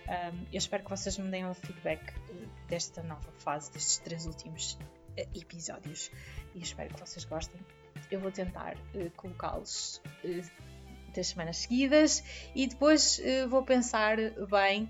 um, 0.07 0.45
eu 0.51 0.57
espero 0.57 0.83
que 0.83 0.89
vocês 0.89 1.17
me 1.17 1.31
deem 1.31 1.45
um 1.45 1.53
feedback 1.53 2.13
eh, 2.29 2.48
desta 2.67 3.01
nova 3.01 3.31
fase, 3.39 3.71
destes 3.71 3.98
três 4.00 4.25
últimos 4.25 4.74
uh, 4.74 5.38
episódios 5.39 6.12
e 6.53 6.62
espero 6.62 6.93
que 6.93 7.00
vocês 7.00 7.24
gostem. 7.24 7.60
Eu 8.12 8.19
vou 8.19 8.31
tentar 8.31 8.75
uh, 8.93 9.10
colocá-los 9.15 10.01
uh, 11.12 11.13
três 11.13 11.27
semanas 11.27 11.58
seguidas 11.58 12.24
e 12.56 12.68
depois 12.68 13.22
vou 13.50 13.63
pensar 13.63 14.18
bem 14.50 14.89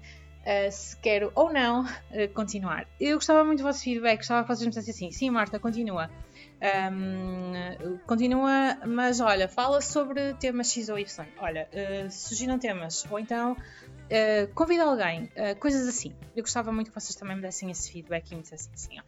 se 0.72 0.98
quero 0.98 1.32
ou 1.36 1.52
não 1.54 1.86
continuar. 2.34 2.88
Eu 3.00 3.18
gostava 3.18 3.44
muito 3.44 3.60
do 3.60 3.64
vosso 3.64 3.84
feedback, 3.84 4.18
gostava 4.18 4.42
que 4.42 4.48
vocês 4.48 4.66
me 4.66 4.70
dissessem 4.70 5.08
assim: 5.08 5.12
sim, 5.12 5.30
Marta, 5.30 5.60
continua. 5.60 6.10
Um, 6.62 7.98
continua, 8.06 8.78
mas 8.86 9.20
olha, 9.20 9.48
fala 9.48 9.82
sobre 9.82 10.36
temas 10.36 10.72
X 10.72 10.90
ou 10.90 11.00
Y. 11.00 11.28
Olha, 11.40 11.68
uh, 11.74 12.12
surgiram 12.12 12.60
temas, 12.60 13.04
ou 13.10 13.18
então 13.18 13.54
uh, 13.54 14.54
convida 14.54 14.84
alguém, 14.84 15.24
uh, 15.24 15.60
coisas 15.60 15.88
assim. 15.88 16.14
Eu 16.36 16.44
gostava 16.44 16.72
muito 16.72 16.92
que 16.92 17.00
vocês 17.00 17.16
também 17.16 17.36
me 17.36 17.42
dessem 17.42 17.72
esse 17.72 17.92
feedback 17.92 18.32
e 18.32 18.36
me 18.36 18.44
dissessem 18.44 18.72
assim: 18.76 19.00
olha, 19.00 19.06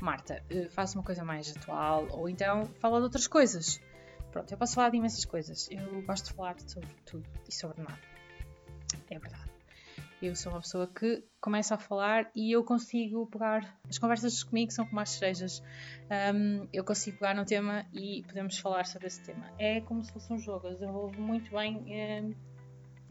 Marta, 0.00 0.42
uh, 0.52 0.94
uma 0.94 1.02
coisa 1.02 1.24
mais 1.24 1.50
atual, 1.56 2.06
ou 2.12 2.28
então 2.28 2.70
fala 2.80 2.98
de 2.98 3.04
outras 3.04 3.26
coisas. 3.26 3.80
Pronto, 4.30 4.50
eu 4.52 4.58
posso 4.58 4.74
falar 4.74 4.90
de 4.90 4.96
imensas 4.96 5.24
coisas. 5.24 5.68
Eu 5.70 6.02
gosto 6.02 6.26
de 6.26 6.34
falar 6.34 6.58
sobre 6.60 6.88
tudo 7.04 7.28
e 7.48 7.52
sobre 7.52 7.82
nada. 7.82 7.98
É 9.10 9.18
verdade. 9.18 9.50
Eu 10.22 10.36
sou 10.36 10.52
uma 10.52 10.60
pessoa 10.60 10.86
que 10.86 11.24
começa 11.40 11.74
a 11.74 11.78
falar 11.78 12.30
e 12.34 12.52
eu 12.52 12.62
consigo 12.62 13.26
pegar. 13.26 13.78
As 13.88 13.98
conversas 13.98 14.42
comigo 14.42 14.70
são 14.70 14.86
como 14.86 15.00
as 15.00 15.10
cerejas. 15.10 15.62
Um, 16.34 16.68
eu 16.72 16.84
consigo 16.84 17.16
pegar 17.16 17.34
no 17.34 17.44
tema 17.44 17.86
e 17.92 18.22
podemos 18.24 18.58
falar 18.58 18.84
sobre 18.86 19.08
esse 19.08 19.20
tema. 19.22 19.50
É 19.58 19.80
como 19.80 20.04
se 20.04 20.12
fosse 20.12 20.30
um 20.30 20.38
jogo, 20.38 20.68
eu 20.68 20.74
desenvolvo 20.74 21.20
muito 21.20 21.50
bem 21.50 21.76
um, 21.78 22.34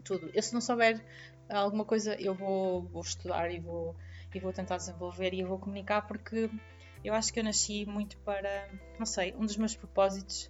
tudo. 0.03 0.29
Eu, 0.33 0.43
se 0.43 0.53
não 0.53 0.61
souber 0.61 1.03
alguma 1.49 1.83
coisa, 1.83 2.15
eu 2.21 2.35
vou, 2.35 2.83
vou 2.83 3.01
estudar 3.01 3.49
e 3.49 3.59
vou, 3.59 3.95
e 4.33 4.39
vou 4.39 4.53
tentar 4.53 4.77
desenvolver 4.77 5.33
e 5.33 5.39
eu 5.39 5.47
vou 5.47 5.57
comunicar 5.57 6.03
porque 6.03 6.47
eu 7.03 7.13
acho 7.13 7.33
que 7.33 7.39
eu 7.39 7.43
nasci 7.43 7.85
muito 7.85 8.17
para. 8.19 8.69
Não 8.99 9.05
sei, 9.05 9.33
um 9.33 9.45
dos 9.45 9.57
meus 9.57 9.75
propósitos. 9.75 10.49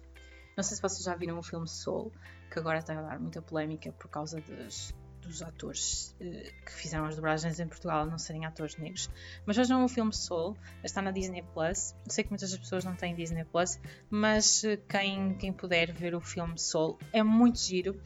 Não 0.60 0.62
sei 0.62 0.76
se 0.76 0.82
vocês 0.82 1.02
já 1.02 1.14
viram 1.14 1.38
o 1.38 1.42
filme 1.42 1.66
Soul, 1.66 2.12
que 2.52 2.58
agora 2.58 2.80
está 2.80 2.92
a 2.92 3.00
dar 3.00 3.18
muita 3.18 3.40
polémica 3.40 3.90
por 3.92 4.10
causa 4.10 4.38
das 4.42 4.92
dos 5.22 5.40
atores 5.40 6.14
uh, 6.20 6.64
que 6.66 6.72
fizeram 6.72 7.06
as 7.06 7.16
dobragens 7.16 7.58
em 7.60 7.66
Portugal 7.66 8.04
não 8.04 8.18
serem 8.18 8.44
atores 8.44 8.76
negros. 8.76 9.08
Mas 9.46 9.56
vejam 9.56 9.82
o 9.82 9.88
filme 9.88 10.12
Soul, 10.12 10.54
está 10.84 11.00
na 11.00 11.12
Disney 11.12 11.42
Plus. 11.54 11.94
Sei 12.08 12.24
que 12.24 12.30
muitas 12.30 12.54
pessoas 12.58 12.84
não 12.84 12.94
têm 12.94 13.14
Disney 13.14 13.44
Plus, 13.44 13.80
mas 14.10 14.62
uh, 14.64 14.76
quem, 14.86 15.32
quem 15.38 15.50
puder 15.50 15.92
ver 15.92 16.14
o 16.14 16.20
filme 16.20 16.58
Soul 16.58 16.98
é 17.10 17.22
muito 17.22 17.58
giro. 17.58 17.98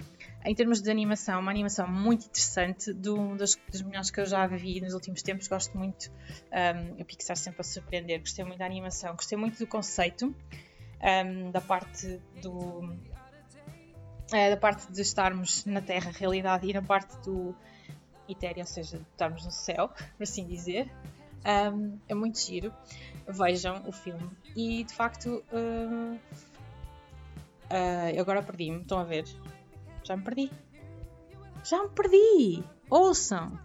Em 0.45 0.55
termos 0.55 0.81
de 0.81 0.89
animação, 0.89 1.41
uma 1.41 1.51
animação 1.51 1.89
muito 1.89 2.27
interessante, 2.27 2.93
do, 2.93 3.35
das, 3.35 3.59
das 3.69 3.83
melhores 3.83 4.13
que 4.13 4.21
eu 4.21 4.27
já 4.27 4.47
vi 4.47 4.81
nos 4.81 4.95
últimos 4.95 5.23
tempos. 5.23 5.49
Gosto 5.49 5.77
muito, 5.77 6.09
um, 6.53 7.03
a 7.03 7.05
Pixar 7.05 7.37
sempre 7.37 7.63
a 7.63 7.65
surpreender. 7.65 8.21
Gostei 8.21 8.45
muito 8.45 8.61
da 8.61 8.67
animação, 8.67 9.17
gostei 9.17 9.37
muito 9.37 9.59
do 9.59 9.67
conceito, 9.67 10.33
um, 11.05 11.51
da 11.51 11.61
parte 11.61 12.21
do, 12.43 12.97
é, 14.33 14.51
da 14.51 14.57
parte 14.57 14.91
de 14.91 15.03
estarmos 15.03 15.65
na 15.67 15.81
Terra, 15.81 16.11
realidade, 16.11 16.69
e 16.69 16.73
na 16.73 16.83
parte 16.83 17.17
do 17.19 17.55
etéreo, 18.29 18.61
ou 18.61 18.67
seja, 18.67 18.99
de 18.99 19.05
estarmos 19.05 19.45
no 19.45 19.51
céu, 19.51 19.89
por 19.89 20.23
assim 20.23 20.47
dizer. 20.47 20.91
Um, 21.47 21.99
é 22.09 22.15
muito 22.15 22.39
giro. 22.39 22.73
Vejam 23.29 23.83
o 23.87 23.93
filme. 23.93 24.31
E 24.57 24.83
de 24.85 24.95
facto, 24.95 25.45
uh, 25.53 26.19
uh, 27.71 28.21
agora 28.21 28.43
perdi-me. 28.43 28.81
Estão 28.81 28.99
a 28.99 29.05
ver? 29.05 29.25
Já 30.03 30.17
me 30.17 30.23
perdi. 30.23 30.51
Já 31.65 31.83
me 31.83 31.91
perdi! 31.91 32.65
Ouçam! 32.89 33.59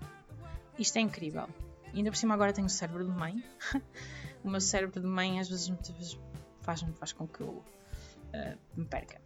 Isto 0.77 0.97
é 0.97 1.01
incrível. 1.01 1.47
E 1.93 1.97
ainda 1.97 2.11
por 2.11 2.17
cima 2.17 2.33
agora 2.33 2.53
tenho 2.53 2.67
o 2.67 2.69
cérebro 2.69 3.05
de 3.05 3.11
mãe. 3.11 3.43
o 4.43 4.49
meu 4.49 4.61
cérebro 4.61 5.01
de 5.01 5.07
mãe 5.07 5.39
às 5.39 5.49
vezes, 5.49 5.67
vezes 5.67 6.19
faz, 6.61 6.81
faz 6.99 7.13
com 7.13 7.27
que 7.27 7.41
eu 7.41 7.49
uh, 7.49 8.57
me 8.75 8.85
perca. 8.85 9.21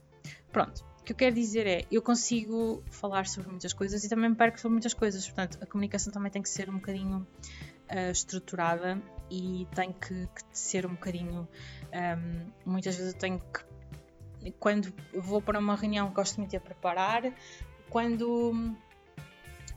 Pronto. 0.51 0.85
O 1.01 1.03
que 1.03 1.11
eu 1.11 1.17
quero 1.17 1.35
dizer 1.35 1.67
é, 1.67 1.85
eu 1.91 2.01
consigo 2.01 2.81
falar 2.89 3.27
sobre 3.27 3.49
muitas 3.49 3.73
coisas 3.73 4.05
e 4.05 4.09
também 4.09 4.29
me 4.29 4.35
perco 4.35 4.57
sobre 4.57 4.73
muitas 4.73 4.93
coisas, 4.93 5.25
portanto, 5.25 5.57
a 5.61 5.65
comunicação 5.65 6.13
também 6.13 6.31
tem 6.31 6.41
que 6.41 6.47
ser 6.47 6.69
um 6.69 6.75
bocadinho 6.75 7.27
uh, 7.91 8.11
estruturada 8.11 9.01
e 9.29 9.67
tem 9.75 9.91
que, 9.91 10.27
que 10.27 10.43
ser 10.51 10.85
um 10.85 10.91
bocadinho. 10.91 11.41
Um, 11.41 11.47
ehm, 11.91 12.45
muitas 12.65 12.95
vezes 12.95 13.13
eu 13.13 13.19
tenho 13.19 13.39
que. 13.39 14.51
Quando 14.59 14.93
vou 15.13 15.41
para 15.41 15.59
uma 15.59 15.75
reunião, 15.75 16.09
gosto 16.11 16.37
muito 16.37 16.51
de 16.51 16.59
preparar. 16.59 17.33
Quando. 17.89 18.75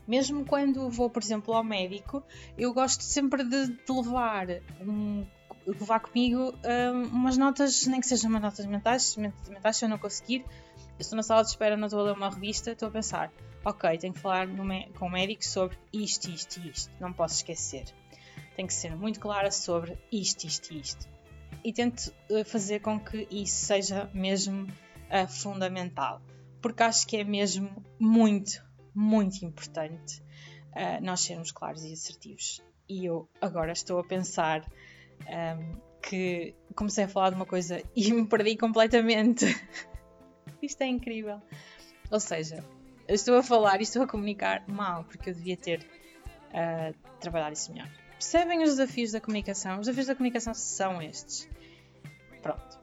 Mesmo 0.07 0.45
quando 0.45 0.89
vou, 0.89 1.11
por 1.11 1.23
exemplo, 1.23 1.53
ao 1.55 1.65
médico, 1.65 2.23
eu 2.57 2.73
gosto 2.73 3.03
sempre 3.03 3.43
de, 3.43 3.67
de 3.67 3.93
levar 3.93 4.47
um, 4.81 5.27
levar 5.67 6.01
comigo 6.01 6.55
um, 6.65 7.03
umas 7.09 7.37
notas, 7.37 7.87
nem 7.87 8.01
que 8.01 8.07
sejam 8.07 8.31
umas 8.31 8.43
notas 8.43 8.67
mentais, 8.67 9.17
mentais 9.17 9.77
se 9.77 9.85
eu 9.85 9.89
não 9.89 9.99
conseguir, 9.99 10.45
eu 10.99 11.01
estou 11.01 11.17
na 11.17 11.23
sala 11.23 11.43
de 11.43 11.51
espera, 11.51 11.77
não 11.77 11.87
estou 11.87 12.01
a 12.01 12.05
ler 12.05 12.13
uma 12.13 12.31
revista, 12.31 12.71
estou 12.71 12.89
a 12.89 12.91
pensar, 12.91 13.33
ok, 13.65 13.99
tenho 13.99 14.15
que 14.15 14.21
falar 14.21 14.47
com 14.99 15.07
o 15.07 15.11
médico 15.11 15.45
sobre 15.45 15.77
isto, 15.93 16.31
isto 16.31 16.61
e 16.61 16.71
isto, 16.71 16.93
não 17.01 17.13
posso 17.13 17.37
esquecer. 17.37 17.85
Tenho 18.55 18.69
que 18.69 18.75
ser 18.75 18.97
muito 18.97 19.21
clara 19.21 19.51
sobre 19.51 19.99
isto, 20.11 20.45
isto 20.45 20.73
e 20.73 20.81
isto. 20.81 21.09
E 21.63 21.73
tento 21.73 22.13
eh, 22.31 22.45
fazer 22.45 22.81
com 22.81 22.99
que 22.99 23.27
isso 23.31 23.67
seja 23.67 24.09
mesmo 24.15 24.65
uh, 24.65 25.29
fundamental, 25.29 26.23
porque 26.63 26.83
acho 26.83 27.07
que 27.07 27.17
é 27.17 27.25
mesmo 27.25 27.85
muito, 27.99 28.65
muito 28.95 29.45
importante 29.45 30.23
uh, 30.73 31.03
nós 31.03 31.21
sermos 31.21 31.53
claros 31.53 31.85
e 31.85 31.93
assertivos. 31.93 32.63
E 32.89 33.05
eu 33.05 33.29
agora 33.41 33.73
estou 33.73 33.99
a 33.99 34.05
pensar 34.05 34.65
um, 35.29 35.87
que 36.03 36.55
comecei 36.75 37.05
a 37.05 37.09
falar 37.09 37.31
de 37.31 37.37
uma 37.37 37.47
coisa 37.47 37.83
e 37.95 38.13
me 38.13 38.27
perdi 38.27 38.57
completamente. 38.57 39.47
Isto 40.63 40.83
é 40.83 40.87
incrível. 40.87 41.41
Ou 42.11 42.21
seja, 42.21 42.65
eu 43.09 43.15
estou 43.15 43.37
a 43.37 43.43
falar 43.43 43.81
e 43.81 43.83
estou 43.83 44.03
a 44.03 44.07
comunicar 44.07 44.65
mal, 44.69 45.05
porque 45.05 45.31
eu 45.31 45.35
devia 45.35 45.57
ter 45.57 45.87
uh, 46.51 46.95
trabalhado 47.21 47.55
isso 47.55 47.73
melhor. 47.73 47.89
Percebem 48.13 48.63
os 48.63 48.71
desafios 48.71 49.13
da 49.13 49.21
comunicação? 49.21 49.75
Os 49.75 49.87
desafios 49.87 50.07
da 50.07 50.15
comunicação 50.15 50.55
são 50.55 51.03
estes. 51.03 51.49
Pronto. 52.43 52.79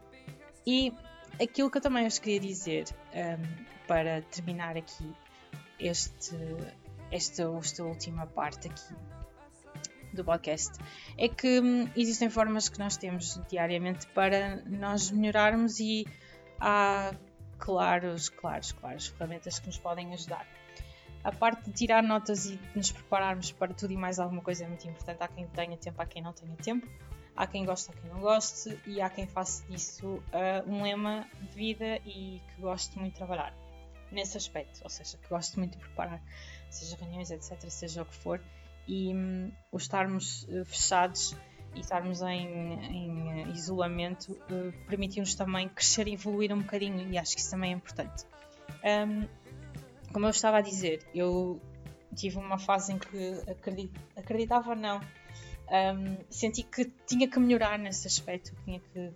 E 0.65 0.93
aquilo 1.41 1.69
que 1.69 1.77
eu 1.77 1.81
também 1.81 2.03
vos 2.03 2.19
queria 2.19 2.39
dizer 2.39 2.85
um, 3.13 3.65
para 3.87 4.21
terminar 4.23 4.77
aqui 4.77 5.11
este, 5.79 6.35
esta, 7.11 7.43
esta 7.59 7.83
última 7.83 8.27
parte 8.27 8.67
aqui 8.67 8.95
do 10.15 10.23
podcast 10.23 10.77
é 11.17 11.27
que 11.27 11.59
hum, 11.59 11.89
existem 11.95 12.29
formas 12.29 12.69
que 12.69 12.79
nós 12.79 12.97
temos 12.97 13.39
diariamente 13.49 14.07
para 14.07 14.57
nós 14.65 15.11
melhorarmos 15.11 15.79
e 15.79 16.05
há 16.59 17.13
claros, 17.57 18.29
claros, 18.29 18.71
claros 18.73 19.07
ferramentas 19.07 19.59
que 19.59 19.67
nos 19.67 19.77
podem 19.77 20.13
ajudar. 20.13 20.45
A 21.23 21.31
parte 21.31 21.69
de 21.69 21.71
tirar 21.71 22.03
notas 22.03 22.47
e 22.47 22.59
nos 22.75 22.91
prepararmos 22.91 23.51
para 23.53 23.73
tudo 23.73 23.93
e 23.93 23.97
mais 23.97 24.19
alguma 24.19 24.41
coisa 24.41 24.65
é 24.65 24.67
muito 24.67 24.85
importante. 24.85 25.23
Há 25.23 25.27
quem 25.29 25.47
tenha 25.47 25.77
tempo, 25.77 26.01
há 26.01 26.05
quem 26.05 26.21
não 26.21 26.33
tenha 26.33 26.55
tempo. 26.57 26.85
Há 27.35 27.47
quem 27.47 27.65
goste, 27.65 27.91
há 27.91 27.93
quem 27.93 28.09
não 28.11 28.19
goste. 28.19 28.77
E 28.85 28.99
há 28.99 29.09
quem 29.09 29.25
faça 29.25 29.65
disso 29.67 30.05
uh, 30.05 30.69
um 30.69 30.83
lema 30.83 31.25
de 31.39 31.55
vida 31.55 31.95
e 32.05 32.41
que 32.49 32.61
goste 32.61 32.99
muito 32.99 33.13
de 33.13 33.17
trabalhar 33.19 33.53
nesse 34.11 34.35
aspecto. 34.35 34.81
Ou 34.83 34.89
seja, 34.89 35.17
que 35.17 35.29
goste 35.29 35.57
muito 35.57 35.77
de 35.77 35.85
preparar, 35.85 36.21
seja 36.69 36.97
reuniões, 36.97 37.31
etc., 37.31 37.57
seja 37.69 38.01
o 38.01 38.05
que 38.05 38.15
for. 38.15 38.41
E 38.87 39.13
um, 39.13 39.51
o 39.71 39.77
estarmos 39.77 40.43
uh, 40.43 40.65
fechados 40.65 41.35
e 41.75 41.79
estarmos 41.79 42.21
em, 42.21 42.73
em 42.73 43.51
isolamento 43.51 44.33
uh, 44.33 44.73
permitiu-nos 44.87 45.35
também 45.35 45.69
crescer 45.69 46.07
e 46.07 46.13
evoluir 46.13 46.53
um 46.53 46.59
bocadinho 46.59 47.11
e 47.11 47.17
acho 47.17 47.35
que 47.35 47.41
isso 47.41 47.51
também 47.51 47.71
é 47.71 47.75
importante. 47.75 48.25
Um, 48.83 49.27
como 50.11 50.25
eu 50.25 50.29
estava 50.29 50.57
a 50.57 50.61
dizer, 50.61 51.05
eu 51.15 51.59
tive 52.15 52.37
uma 52.37 52.59
fase 52.59 52.93
em 52.93 52.99
que 52.99 53.41
acredit, 53.49 53.91
acreditava 54.15 54.75
não, 54.75 54.99
um, 54.99 56.17
senti 56.29 56.63
que 56.63 56.85
tinha 57.07 57.27
que 57.27 57.39
melhorar 57.39 57.79
nesse 57.79 58.07
aspecto, 58.07 58.53
tinha 58.63 58.79
que 58.79 59.11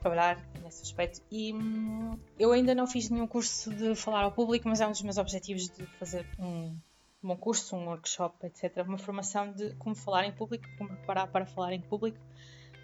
trabalhar 0.00 0.42
nesse 0.62 0.82
aspecto 0.82 1.20
e 1.30 1.52
hum, 1.52 2.18
eu 2.38 2.52
ainda 2.52 2.74
não 2.74 2.86
fiz 2.86 3.10
nenhum 3.10 3.26
curso 3.26 3.70
de 3.74 3.94
falar 3.94 4.22
ao 4.22 4.32
público, 4.32 4.66
mas 4.68 4.80
é 4.80 4.86
um 4.86 4.92
dos 4.92 5.02
meus 5.02 5.18
objetivos 5.18 5.68
de 5.68 5.84
fazer 5.98 6.26
um 6.38 6.74
um 7.22 7.36
curso, 7.36 7.76
um 7.76 7.86
workshop, 7.86 8.46
etc. 8.46 8.84
Uma 8.86 8.98
formação 8.98 9.52
de 9.52 9.74
como 9.76 9.94
falar 9.94 10.24
em 10.24 10.32
público, 10.32 10.64
como 10.78 10.90
preparar 10.90 11.28
para 11.28 11.46
falar 11.46 11.72
em 11.72 11.80
público. 11.80 12.18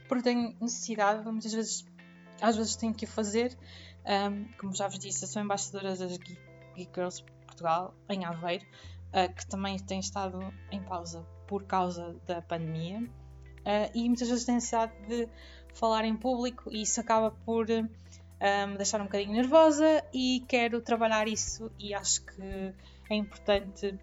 porque 0.09 0.23
tenho 0.23 0.55
necessidade, 0.61 1.25
muitas 1.25 1.53
vezes, 1.53 1.85
às 2.41 2.57
vezes 2.57 2.77
tenho 2.77 2.95
que 2.95 3.05
o 3.05 3.09
fazer. 3.09 3.57
Um, 4.05 4.45
como 4.59 4.75
já 4.75 4.87
vos 4.87 4.99
disse, 4.99 5.25
eu 5.25 5.29
sou 5.29 5.43
embaixadora 5.43 5.97
das 5.97 6.17
Geek, 6.17 6.39
Geek 6.77 6.93
Girls 6.95 7.25
Portugal, 7.47 7.93
em 8.09 8.25
Aveiro, 8.25 8.65
uh, 8.65 9.35
que 9.35 9.47
também 9.47 9.79
tem 9.79 9.99
estado 9.99 10.39
em 10.71 10.81
pausa 10.83 11.27
por 11.49 11.65
causa 11.65 12.15
da 12.27 12.41
pandemia. 12.41 13.01
Uh, 13.01 13.91
e 13.95 14.05
muitas 14.07 14.29
vezes 14.29 14.45
tenho 14.45 14.57
necessidade 14.57 14.93
de 15.09 15.29
falar 15.75 16.05
em 16.05 16.17
público 16.17 16.71
e 16.71 16.83
isso 16.83 17.01
acaba 17.01 17.31
por 17.31 17.67
me 17.69 18.77
deixar 18.77 19.01
um 19.01 19.05
bocadinho 19.05 19.33
nervosa 19.33 20.05
e 20.13 20.45
quero 20.47 20.81
trabalhar 20.83 21.27
isso 21.27 21.73
e 21.79 21.95
acho 21.95 22.23
que 22.25 22.75
é 23.11 23.15
importante 23.15 23.99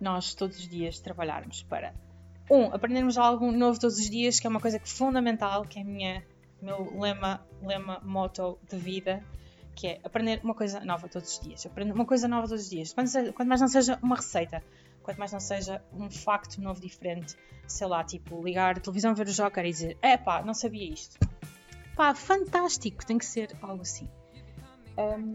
nós 0.00 0.34
todos 0.34 0.58
os 0.58 0.68
dias 0.68 1.00
trabalharmos 1.00 1.62
para 1.62 1.94
um, 2.50 2.64
aprendermos 2.74 3.18
algo 3.18 3.50
novo 3.52 3.78
todos 3.78 3.98
os 3.98 4.08
dias, 4.08 4.40
que 4.40 4.46
é 4.46 4.50
uma 4.50 4.60
coisa 4.60 4.78
que 4.78 4.86
é 4.86 4.88
fundamental, 4.90 5.64
que 5.64 5.78
é 5.78 5.84
minha 5.84 6.24
meu 6.60 6.98
lema, 6.98 7.46
lema, 7.62 8.00
motto 8.02 8.58
de 8.68 8.76
vida, 8.76 9.22
que 9.74 9.86
é 9.86 10.00
aprender 10.02 10.40
uma 10.42 10.54
coisa 10.54 10.80
nova 10.80 11.08
todos 11.08 11.34
os 11.34 11.40
dias. 11.40 11.66
Aprender 11.66 11.92
uma 11.92 12.04
coisa 12.04 12.26
nova 12.26 12.48
todos 12.48 12.64
os 12.64 12.70
dias. 12.70 12.92
Quanto 12.92 13.46
mais 13.48 13.60
não 13.60 13.68
seja 13.68 13.98
uma 14.02 14.16
receita, 14.16 14.62
quanto 15.02 15.18
mais 15.18 15.32
não 15.32 15.40
seja 15.40 15.82
um 15.92 16.10
facto 16.10 16.60
novo 16.60 16.80
diferente, 16.80 17.36
sei 17.66 17.86
lá, 17.86 18.02
tipo 18.02 18.42
ligar 18.42 18.76
a 18.76 18.80
televisão, 18.80 19.14
ver 19.14 19.28
o 19.28 19.32
Joker 19.32 19.64
e 19.64 19.70
dizer: 19.70 19.98
é 20.02 20.16
pá, 20.16 20.42
não 20.42 20.54
sabia 20.54 20.92
isto. 20.92 21.18
Pá, 21.94 22.14
fantástico, 22.14 23.04
tem 23.06 23.18
que 23.18 23.26
ser 23.26 23.56
algo 23.62 23.82
assim. 23.82 24.08
Um, 24.96 25.34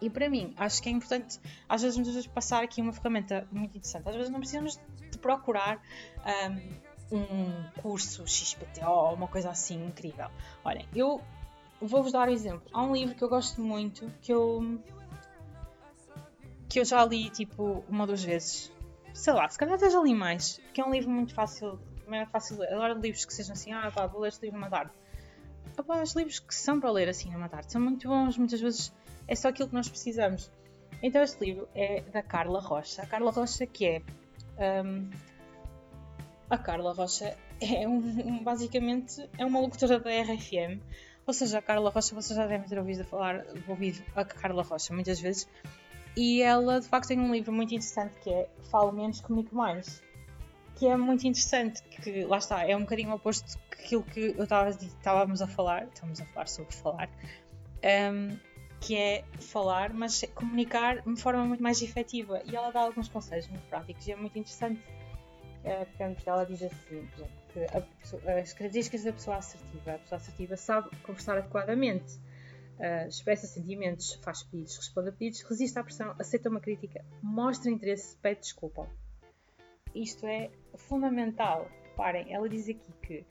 e 0.00 0.08
para 0.08 0.28
mim, 0.28 0.54
acho 0.56 0.82
que 0.82 0.88
é 0.88 0.92
importante, 0.92 1.38
às 1.68 1.82
vezes, 1.82 1.96
muitas 1.96 2.14
vezes, 2.14 2.28
passar 2.28 2.62
aqui 2.62 2.80
uma 2.80 2.92
ferramenta 2.92 3.46
muito 3.50 3.76
interessante. 3.76 4.08
Às 4.08 4.14
vezes 4.14 4.30
não 4.30 4.38
precisamos 4.38 4.78
de 5.10 5.18
procurar 5.18 5.82
um, 7.10 7.18
um 7.18 7.82
curso 7.82 8.26
XPTO 8.26 8.86
ou 8.86 9.14
uma 9.14 9.28
coisa 9.28 9.50
assim 9.50 9.84
incrível. 9.84 10.28
Olhem, 10.64 10.86
eu 10.94 11.20
vou-vos 11.80 12.12
dar 12.12 12.28
um 12.28 12.32
exemplo. 12.32 12.68
Há 12.72 12.82
um 12.82 12.92
livro 12.92 13.14
que 13.14 13.22
eu 13.22 13.28
gosto 13.28 13.60
muito 13.60 14.10
que 14.20 14.32
eu 14.32 14.80
que 16.68 16.80
eu 16.80 16.84
já 16.84 17.02
li 17.04 17.30
tipo 17.30 17.82
uma 17.88 18.02
ou 18.02 18.06
duas 18.08 18.22
vezes. 18.22 18.70
Sei 19.14 19.32
lá, 19.32 19.48
se 19.48 19.58
calhar 19.58 19.74
até 19.74 19.88
já 19.88 20.00
li 20.00 20.14
mais, 20.14 20.58
porque 20.58 20.80
é 20.80 20.84
um 20.84 20.92
livro 20.92 21.10
muito 21.10 21.34
fácil, 21.34 21.78
também 22.04 22.20
é 22.20 22.26
fácil 22.26 22.58
ler. 22.58 22.74
Adoro 22.74 23.00
livros 23.00 23.24
que 23.24 23.32
sejam 23.32 23.54
assim, 23.54 23.72
ah 23.72 23.90
pá, 23.90 24.06
vou 24.06 24.20
ler 24.20 24.28
este 24.28 24.42
livro 24.42 24.58
numa 24.58 24.70
tarde. 24.70 24.92
Ah, 25.88 26.02
os 26.02 26.14
livros 26.14 26.40
que 26.40 26.54
são 26.54 26.78
para 26.78 26.90
ler 26.90 27.08
assim 27.08 27.30
numa 27.30 27.48
tarde 27.48 27.72
são 27.72 27.80
muito 27.80 28.06
bons, 28.08 28.36
muitas 28.36 28.60
vezes 28.60 28.92
é 29.28 29.34
só 29.34 29.48
aquilo 29.48 29.68
que 29.68 29.74
nós 29.74 29.88
precisamos. 29.88 30.50
Então 31.02 31.22
este 31.22 31.44
livro 31.44 31.68
é 31.74 32.00
da 32.00 32.22
Carla 32.22 32.60
Rocha. 32.60 33.02
A 33.02 33.06
Carla 33.06 33.30
Rocha 33.30 33.66
que 33.66 33.86
é 33.86 34.82
um, 34.82 35.10
a 36.50 36.58
Carla 36.58 36.92
Rocha 36.92 37.36
é 37.60 37.86
um, 37.86 38.42
basicamente 38.42 39.28
é 39.38 39.44
uma 39.44 39.60
locutora 39.60 40.00
da 40.00 40.10
RFM. 40.10 40.80
Ou 41.26 41.34
seja, 41.34 41.58
a 41.58 41.62
Carla 41.62 41.90
Rocha, 41.90 42.14
vocês 42.14 42.36
já 42.36 42.46
devem 42.46 42.66
ter 42.66 42.78
ouvido 42.78 43.04
falar, 43.04 43.44
ouvido 43.68 44.02
a 44.16 44.24
Carla 44.24 44.62
Rocha 44.62 44.94
muitas 44.94 45.20
vezes. 45.20 45.46
E 46.16 46.40
ela, 46.42 46.80
de 46.80 46.88
facto, 46.88 47.08
tem 47.08 47.20
um 47.20 47.30
livro 47.30 47.52
muito 47.52 47.74
interessante 47.74 48.18
que 48.20 48.30
é 48.30 48.48
Falo 48.70 48.90
Menos, 48.92 49.20
Comunico 49.20 49.54
Mais. 49.54 50.02
Que 50.74 50.86
é 50.86 50.96
muito 50.96 51.26
interessante, 51.26 51.82
que 51.82 52.24
lá 52.24 52.38
está, 52.38 52.66
é 52.66 52.74
um 52.74 52.80
bocadinho 52.80 53.12
oposto 53.12 53.58
daquilo 53.70 54.02
que 54.04 54.34
eu 54.36 54.44
estávamos 54.44 55.42
a 55.42 55.46
falar, 55.46 55.84
estamos 55.92 56.20
a 56.20 56.24
falar 56.26 56.46
sobre 56.46 56.74
falar, 56.74 57.10
um, 58.12 58.38
que 58.80 58.96
é 58.96 59.24
falar, 59.40 59.92
mas 59.92 60.22
comunicar 60.34 61.02
de 61.02 61.20
forma 61.20 61.44
muito 61.44 61.62
mais 61.62 61.82
efetiva. 61.82 62.40
E 62.44 62.54
ela 62.54 62.70
dá 62.70 62.80
alguns 62.80 63.08
conselhos 63.08 63.48
muito 63.48 63.66
práticos 63.68 64.06
e 64.06 64.12
é 64.12 64.16
muito 64.16 64.38
interessante. 64.38 64.80
É, 65.64 65.84
porque 65.84 66.28
ela 66.30 66.44
diz 66.44 66.62
assim, 66.62 67.08
que 67.52 67.60
a, 67.60 68.40
as 68.40 68.52
características 68.52 69.04
da 69.04 69.12
pessoa 69.12 69.36
assertiva. 69.36 69.94
A 69.94 69.98
pessoa 69.98 70.16
assertiva 70.16 70.56
sabe 70.56 70.90
conversar 71.02 71.38
adequadamente, 71.38 72.14
uh, 72.78 73.08
expressa 73.08 73.46
sentimentos, 73.46 74.14
faz 74.22 74.42
pedidos, 74.44 74.76
responde 74.76 75.08
a 75.08 75.12
pedidos, 75.12 75.42
resiste 75.42 75.78
à 75.78 75.84
pressão, 75.84 76.14
aceita 76.18 76.48
uma 76.48 76.60
crítica, 76.60 77.04
mostra 77.22 77.70
interesse, 77.70 78.16
pede 78.18 78.40
desculpa. 78.40 78.88
Isto 79.94 80.26
é 80.26 80.50
fundamental. 80.76 81.68
Parem, 81.96 82.32
ela 82.32 82.48
diz 82.48 82.68
aqui 82.68 82.92
que 83.02 83.26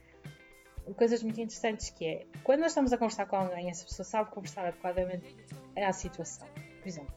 coisas 0.94 1.22
muito 1.24 1.40
interessantes 1.40 1.90
que 1.90 2.06
é 2.06 2.26
quando 2.44 2.62
nós 2.62 2.72
estamos 2.72 2.94
a 2.94 2.98
conversar 2.98 3.26
com 3.26 3.36
alguém, 3.36 3.70
essa 3.70 3.86
pessoa 3.86 4.06
sabe 4.06 4.32
conversar 4.32 4.66
adequadamente 4.66 5.36
à 5.76 5.92
situação. 5.92 6.48
Por 6.82 6.88
exemplo, 6.88 7.14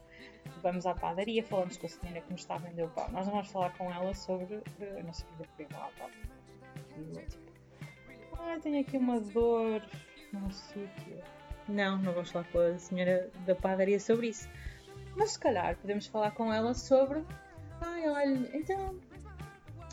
vamos 0.61 0.85
à 0.85 0.93
padaria, 0.93 1.43
falamos 1.43 1.77
com 1.77 1.85
a 1.85 1.89
senhora 1.89 2.21
que 2.21 2.31
nos 2.31 2.41
está 2.41 2.55
a 2.55 2.59
vender 2.59 2.83
o 2.83 2.89
pão. 2.89 3.07
Nós 3.11 3.25
não 3.25 3.33
vamos 3.33 3.51
falar 3.51 3.75
com 3.77 3.91
ela 3.91 4.13
sobre 4.13 4.61
a 4.99 5.03
nossa 5.03 5.25
vida 5.31 5.49
privada. 5.55 5.91
Tipo, 7.29 7.51
ah, 8.39 8.57
tenho 8.61 8.81
aqui 8.81 8.97
uma 8.97 9.19
dor 9.19 9.81
num 10.33 10.51
sítio. 10.51 11.21
Não, 11.67 11.97
não 11.97 12.13
vamos 12.13 12.31
falar 12.31 12.45
com 12.51 12.59
a 12.59 12.77
senhora 12.77 13.29
da 13.45 13.55
padaria 13.55 13.99
sobre 13.99 14.29
isso. 14.29 14.49
Mas 15.15 15.31
se 15.31 15.39
calhar 15.39 15.75
podemos 15.77 16.07
falar 16.07 16.31
com 16.31 16.53
ela 16.53 16.73
sobre. 16.73 17.23
Ai, 17.81 18.09
olha, 18.09 18.57
então. 18.57 18.99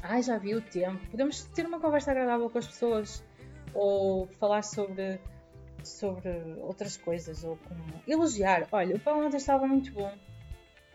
Ai, 0.02 0.22
já 0.22 0.38
vi 0.38 0.54
o 0.54 0.60
tempo. 0.60 1.04
Podemos 1.10 1.44
ter 1.44 1.66
uma 1.66 1.80
conversa 1.80 2.10
agradável 2.10 2.48
com 2.48 2.58
as 2.58 2.66
pessoas 2.66 3.24
ou 3.74 4.26
falar 4.38 4.62
sobre, 4.62 5.20
sobre 5.82 6.30
outras 6.60 6.96
coisas, 6.96 7.44
ou 7.44 7.56
como 7.56 8.02
elogiar. 8.06 8.66
Olha, 8.72 8.96
o 8.96 9.00
pão 9.00 9.24
ontem 9.24 9.36
estava 9.36 9.66
muito 9.66 9.92
bom. 9.92 10.12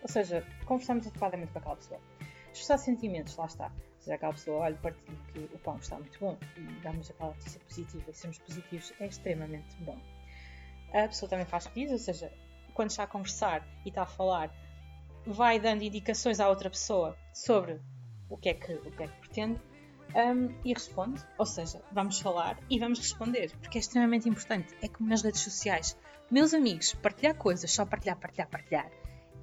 Ou 0.01 0.07
seja, 0.07 0.45
conversamos 0.65 1.07
adequadamente 1.07 1.51
com 1.51 1.59
aquela 1.59 1.75
pessoa. 1.75 1.99
Expressar 2.51 2.77
sentimentos, 2.77 3.35
lá 3.37 3.45
está. 3.45 3.65
Ou 3.65 4.01
seja, 4.01 4.15
aquela 4.15 4.33
pessoa, 4.33 4.57
olha, 4.59 4.75
partilhe 4.75 5.17
que 5.33 5.39
o 5.39 5.59
pão 5.59 5.77
está 5.77 5.97
muito 5.97 6.19
bom 6.19 6.37
e 6.57 6.61
damos 6.81 7.09
aquela 7.09 7.29
notícia 7.31 7.59
positiva 7.61 8.11
e 8.11 8.13
sermos 8.13 8.37
positivos 8.39 8.93
é 8.99 9.07
extremamente 9.07 9.75
bom. 9.77 9.97
A 10.93 11.07
pessoa 11.07 11.29
também 11.29 11.45
faz 11.45 11.67
pedidos, 11.67 11.93
ou 11.93 11.99
seja, 11.99 12.31
quando 12.73 12.89
está 12.89 13.03
a 13.03 13.07
conversar 13.07 13.65
e 13.85 13.89
está 13.89 14.03
a 14.03 14.05
falar, 14.05 14.53
vai 15.25 15.59
dando 15.59 15.83
indicações 15.83 16.39
à 16.39 16.49
outra 16.49 16.69
pessoa 16.69 17.17
sobre 17.33 17.79
o 18.29 18.37
que 18.37 18.49
é 18.49 18.53
que, 18.53 18.73
o 18.73 18.91
que, 18.91 19.03
é 19.03 19.07
que 19.07 19.19
pretende 19.19 19.59
um, 20.15 20.53
e 20.63 20.73
responde. 20.73 21.21
Ou 21.37 21.45
seja, 21.45 21.81
vamos 21.91 22.19
falar 22.19 22.57
e 22.69 22.79
vamos 22.79 22.99
responder, 22.99 23.51
porque 23.61 23.77
é 23.77 23.81
extremamente 23.81 24.29
importante. 24.29 24.75
É 24.81 24.87
como 24.87 25.09
nas 25.09 25.21
redes 25.21 25.41
sociais. 25.41 25.97
Meus 26.29 26.53
amigos, 26.53 26.93
partilhar 26.93 27.35
coisas, 27.35 27.71
só 27.71 27.85
partilhar, 27.85 28.17
partilhar, 28.17 28.49
partilhar 28.49 28.89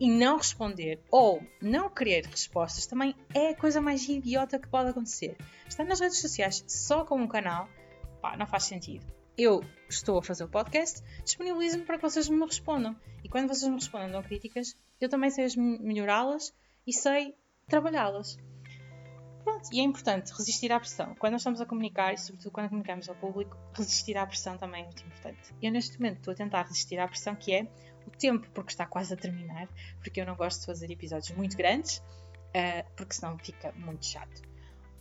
e 0.00 0.10
não 0.10 0.38
responder 0.38 0.98
ou 1.10 1.42
não 1.60 1.90
querer 1.90 2.24
respostas 2.24 2.86
também 2.86 3.14
é 3.34 3.50
a 3.50 3.56
coisa 3.56 3.82
mais 3.82 4.08
idiota 4.08 4.58
que 4.58 4.66
pode 4.66 4.88
acontecer. 4.88 5.36
Estar 5.68 5.84
nas 5.84 6.00
redes 6.00 6.18
sociais 6.18 6.64
só 6.66 7.04
com 7.04 7.16
um 7.16 7.28
canal, 7.28 7.68
pá, 8.22 8.34
não 8.36 8.46
faz 8.46 8.64
sentido. 8.64 9.06
Eu 9.36 9.62
estou 9.88 10.18
a 10.18 10.22
fazer 10.22 10.44
o 10.44 10.48
podcast, 10.48 11.02
disponibilizo-me 11.22 11.84
para 11.84 11.96
que 11.96 12.02
vocês 12.02 12.28
me 12.28 12.44
respondam. 12.44 12.96
E 13.22 13.28
quando 13.28 13.48
vocês 13.48 13.68
me 13.68 13.76
respondam, 13.76 14.10
dão 14.10 14.22
críticas, 14.22 14.74
eu 15.00 15.08
também 15.08 15.30
sei 15.30 15.46
melhorá-las 15.56 16.54
e 16.86 16.92
sei 16.92 17.34
trabalhá-las. 17.68 18.38
Pronto, 19.44 19.68
e 19.72 19.80
é 19.80 19.82
importante 19.82 20.32
resistir 20.32 20.70
à 20.72 20.78
pressão. 20.78 21.14
Quando 21.14 21.32
nós 21.32 21.40
estamos 21.40 21.60
a 21.60 21.66
comunicar, 21.66 22.12
e 22.12 22.18
sobretudo 22.18 22.52
quando 22.52 22.68
comunicamos 22.68 23.08
ao 23.08 23.14
público, 23.14 23.56
resistir 23.74 24.16
à 24.16 24.26
pressão 24.26 24.58
também 24.58 24.82
é 24.82 24.84
muito 24.84 25.02
importante. 25.04 25.54
Eu 25.62 25.72
neste 25.72 25.98
momento 25.98 26.18
estou 26.18 26.32
a 26.32 26.34
tentar 26.34 26.62
resistir 26.62 26.98
à 26.98 27.08
pressão 27.08 27.34
que 27.34 27.52
é 27.54 27.66
o 28.06 28.10
tempo, 28.10 28.48
porque 28.50 28.72
está 28.72 28.86
quase 28.86 29.14
a 29.14 29.16
terminar, 29.16 29.68
porque 30.02 30.20
eu 30.20 30.26
não 30.26 30.36
gosto 30.36 30.60
de 30.60 30.66
fazer 30.66 30.90
episódios 30.90 31.30
muito 31.36 31.56
grandes, 31.56 31.98
uh, 31.98 32.88
porque 32.96 33.14
senão 33.14 33.38
fica 33.38 33.72
muito 33.72 34.04
chato. 34.04 34.42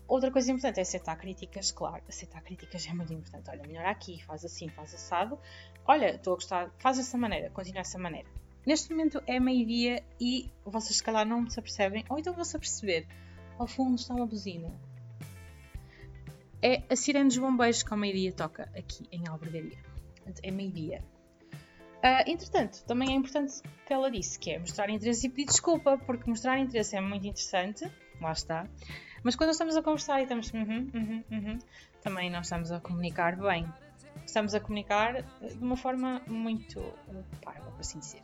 Outra 0.08 0.32
coisa 0.32 0.52
importante 0.52 0.80
é 0.80 0.82
aceitar 0.82 1.16
críticas, 1.18 1.72
claro, 1.72 2.02
aceitar 2.10 2.42
críticas 2.42 2.88
é 2.88 2.94
muito 2.94 3.14
importante. 3.14 3.48
Olha, 3.52 3.62
melhor 3.62 3.86
aqui, 3.86 4.24
faz 4.24 4.44
assim, 4.44 4.68
faz 4.70 4.94
assado. 4.94 5.38
Olha, 5.86 6.16
estou 6.16 6.34
a 6.34 6.36
gostar, 6.36 6.72
faz 6.80 6.98
dessa 6.98 7.16
maneira, 7.16 7.52
continua 7.52 7.82
dessa 7.82 8.00
maneira. 8.00 8.28
Neste 8.66 8.90
momento 8.90 9.22
é 9.28 9.40
meio-dia 9.40 10.04
e 10.20 10.52
vocês 10.66 10.98
se 10.98 11.04
calhar 11.04 11.28
não 11.28 11.48
se 11.48 11.60
apercebem, 11.60 12.06
ou 12.10 12.18
então 12.18 12.34
vão-se 12.34 12.56
aperceber 12.56 13.06
ao 13.60 13.68
fundo 13.68 13.96
está 13.96 14.16
uma 14.16 14.26
buzina. 14.26 14.72
É 16.62 16.82
a 16.90 16.96
sirene 16.96 17.28
dos 17.28 17.38
bombeiros 17.38 17.84
que 17.84 17.94
ao 17.94 18.00
meio-dia 18.00 18.32
toca 18.32 18.64
aqui 18.76 19.08
em 19.12 19.28
Albergaria. 19.28 19.78
É 20.42 20.50
meio-dia. 20.50 21.04
Uh, 22.00 22.24
entretanto, 22.28 22.84
também 22.86 23.12
é 23.12 23.14
importante 23.14 23.60
o 23.60 23.86
que 23.86 23.94
ela 23.94 24.10
disse, 24.10 24.40
que 24.40 24.52
é 24.52 24.60
mostrar 24.60 24.90
interesse 24.90 25.28
e 25.28 25.30
pedir 25.30 25.48
desculpa, 25.48 25.98
porque 25.98 26.30
mostrar 26.30 26.58
interesse 26.58 26.96
é 26.96 27.02
muito 27.02 27.28
interessante, 27.28 27.90
lá 28.22 28.32
está. 28.32 28.68
Mas 29.22 29.36
quando 29.36 29.50
estamos 29.50 29.76
a 29.76 29.82
conversar 29.82 30.22
e 30.22 30.24
estamos 30.24 30.52
uhum, 30.54 30.90
uhum, 30.94 31.24
uhum, 31.30 31.60
também 32.02 32.30
não 32.30 32.40
estamos 32.40 32.72
a 32.72 32.80
comunicar 32.80 33.36
bem. 33.36 33.68
Estamos 34.26 34.54
a 34.54 34.60
comunicar 34.60 35.24
de 35.42 35.62
uma 35.62 35.76
forma 35.76 36.22
muito 36.28 36.80
uh, 36.80 37.26
parva, 37.42 37.70
por 37.72 37.82
assim 37.82 38.00
dizer. 38.00 38.22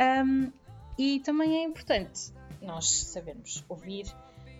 Um, 0.00 0.50
e 0.98 1.20
também 1.20 1.56
é 1.56 1.64
importante 1.64 2.32
nós 2.62 2.88
sabermos 2.88 3.62
ouvir 3.68 4.06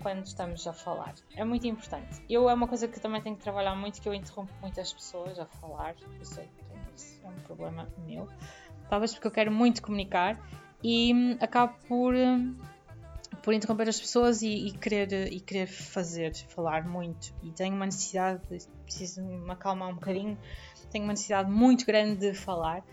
quando 0.03 0.25
estamos 0.25 0.67
a 0.67 0.73
falar. 0.73 1.15
É 1.35 1.45
muito 1.45 1.67
importante. 1.67 2.21
Eu 2.29 2.49
é 2.49 2.55
uma 2.55 2.69
coisa 2.69 2.89
que 2.89 3.01
também 3.01 3.21
tenho 3.23 3.37
que 3.37 3.43
trabalhar 3.43 3.75
muito, 3.75 4.01
que 4.01 4.09
eu 4.09 4.15
interrompo 4.15 4.53
muitas 4.61 4.93
pessoas 4.93 5.39
a 5.39 5.47
falar. 5.47 5.95
Eu 6.19 6.25
sei 6.25 6.47
que 6.47 7.01
isso 7.01 7.21
é 7.25 7.29
um 7.29 7.35
problema 7.41 7.89
meu. 8.07 8.29
Talvez 8.89 9.13
porque 9.13 9.27
eu 9.27 9.31
quero 9.31 9.51
muito 9.51 9.83
comunicar 9.83 10.41
e 10.83 11.13
hum, 11.13 11.37
acabo 11.41 11.75
por, 11.89 12.15
hum, 12.15 12.57
por 13.43 13.53
interromper 13.53 13.89
as 13.89 14.01
pessoas 14.01 14.43
e, 14.43 14.69
e, 14.69 14.73
querer, 14.73 15.33
e 15.33 15.41
querer 15.41 15.67
fazer, 15.67 16.35
falar 16.49 16.87
muito. 16.87 17.35
E 17.43 17.51
tenho 17.51 17.75
uma 17.75 17.87
necessidade, 17.87 18.41
preciso 18.85 19.23
me 19.23 19.51
acalmar 19.51 19.89
um 19.89 19.95
bocadinho, 19.95 20.39
tenho 20.91 21.05
uma 21.05 21.13
necessidade 21.13 21.51
muito 21.51 21.85
grande 21.85 22.21
de 22.21 22.35
falar 22.35 22.85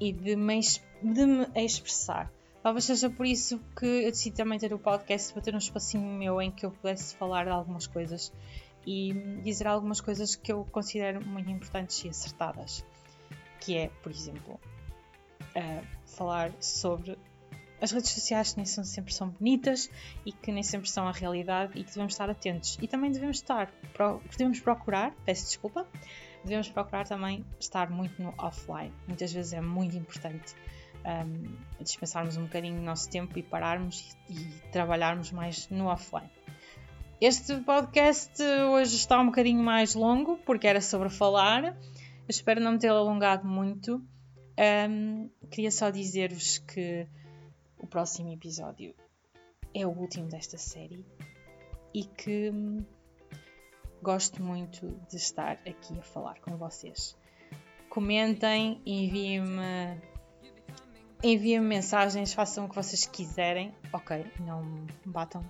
e 0.00 0.12
de 0.12 0.36
me, 0.36 0.60
de 0.60 1.26
me 1.26 1.46
expressar. 1.56 2.30
Talvez 2.62 2.84
seja 2.84 3.10
por 3.10 3.26
isso 3.26 3.58
que 3.76 3.84
eu 3.84 4.10
decidi 4.10 4.36
também 4.36 4.58
ter 4.58 4.72
o 4.72 4.78
podcast 4.78 5.32
para 5.32 5.42
ter 5.42 5.54
um 5.54 5.58
espacinho 5.58 6.04
meu 6.04 6.40
em 6.40 6.50
que 6.50 6.64
eu 6.64 6.70
pudesse 6.70 7.16
falar 7.16 7.44
de 7.44 7.50
algumas 7.50 7.88
coisas 7.88 8.32
e 8.86 9.12
dizer 9.42 9.66
algumas 9.66 10.00
coisas 10.00 10.36
que 10.36 10.52
eu 10.52 10.64
considero 10.70 11.24
muito 11.26 11.50
importantes 11.50 12.04
e 12.04 12.08
acertadas. 12.08 12.84
Que 13.60 13.76
é, 13.76 13.88
por 14.02 14.12
exemplo, 14.12 14.60
uh, 15.56 15.86
falar 16.06 16.52
sobre 16.60 17.18
as 17.80 17.90
redes 17.90 18.10
sociais 18.10 18.52
que 18.52 18.58
nem 18.58 18.64
sempre 18.64 19.12
são 19.12 19.28
bonitas 19.28 19.90
e 20.24 20.30
que 20.30 20.52
nem 20.52 20.62
sempre 20.62 20.88
são 20.88 21.08
a 21.08 21.12
realidade 21.12 21.72
e 21.76 21.82
que 21.82 21.90
devemos 21.90 22.12
estar 22.12 22.30
atentos. 22.30 22.78
E 22.80 22.86
também 22.86 23.10
devemos 23.10 23.38
estar, 23.38 23.72
devemos 24.30 24.60
procurar, 24.60 25.12
peço 25.24 25.46
desculpa, 25.46 25.84
devemos 26.44 26.68
procurar 26.68 27.08
também 27.08 27.44
estar 27.58 27.90
muito 27.90 28.22
no 28.22 28.32
offline. 28.38 28.92
Muitas 29.08 29.32
vezes 29.32 29.52
é 29.52 29.60
muito 29.60 29.96
importante 29.96 30.54
um, 31.04 31.56
dispensarmos 31.82 32.36
um 32.36 32.44
bocadinho 32.44 32.80
o 32.80 32.84
nosso 32.84 33.08
tempo 33.10 33.38
e 33.38 33.42
pararmos 33.42 34.16
e, 34.28 34.34
e 34.34 34.44
trabalharmos 34.70 35.30
mais 35.32 35.68
no 35.68 35.86
offline. 35.86 36.30
Este 37.20 37.56
podcast 37.60 38.42
hoje 38.42 38.96
está 38.96 39.20
um 39.20 39.26
bocadinho 39.26 39.62
mais 39.62 39.94
longo 39.94 40.38
porque 40.38 40.66
era 40.66 40.80
sobre 40.80 41.08
falar. 41.08 41.64
Eu 41.64 41.76
espero 42.28 42.60
não 42.60 42.72
me 42.72 42.78
ter 42.78 42.88
alongado 42.88 43.46
muito. 43.46 44.02
Um, 44.88 45.30
queria 45.50 45.70
só 45.70 45.90
dizer-vos 45.90 46.58
que 46.58 47.06
o 47.78 47.86
próximo 47.86 48.32
episódio 48.32 48.94
é 49.74 49.86
o 49.86 49.90
último 49.90 50.28
desta 50.28 50.58
série 50.58 51.06
e 51.94 52.04
que 52.04 52.50
hum, 52.50 52.84
gosto 54.02 54.42
muito 54.42 54.88
de 55.08 55.16
estar 55.16 55.52
aqui 55.66 55.98
a 55.98 56.02
falar 56.02 56.40
com 56.40 56.56
vocês. 56.56 57.16
Comentem, 57.88 58.80
enviem-me 58.84 60.11
enviem 61.22 61.60
mensagens, 61.60 62.32
façam 62.32 62.66
o 62.66 62.68
que 62.68 62.74
vocês 62.74 63.06
quiserem. 63.06 63.72
Ok, 63.92 64.24
não 64.40 64.86
batam. 65.04 65.44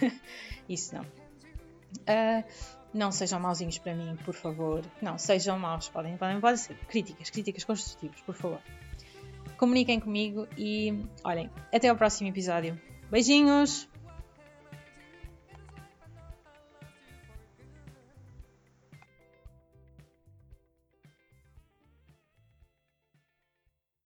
Isso 0.68 0.94
não. 0.94 1.02
Uh, 1.02 2.44
não 2.92 3.12
sejam 3.12 3.40
mauzinhos 3.40 3.78
para 3.78 3.94
mim, 3.94 4.16
por 4.24 4.34
favor. 4.34 4.84
Não, 5.00 5.18
sejam 5.18 5.58
maus. 5.58 5.88
Podem, 5.88 6.16
podem, 6.16 6.40
podem 6.40 6.56
ser 6.56 6.76
críticas, 6.86 7.30
críticas 7.30 7.64
construtivas, 7.64 8.20
por 8.22 8.34
favor 8.34 8.60
comuniquem 9.56 9.98
comigo 9.98 10.46
e 10.56 11.04
olhem, 11.24 11.50
até 11.72 11.88
ao 11.88 11.96
próximo 11.96 12.28
episódio. 12.28 12.80
Beijinhos! 13.10 13.88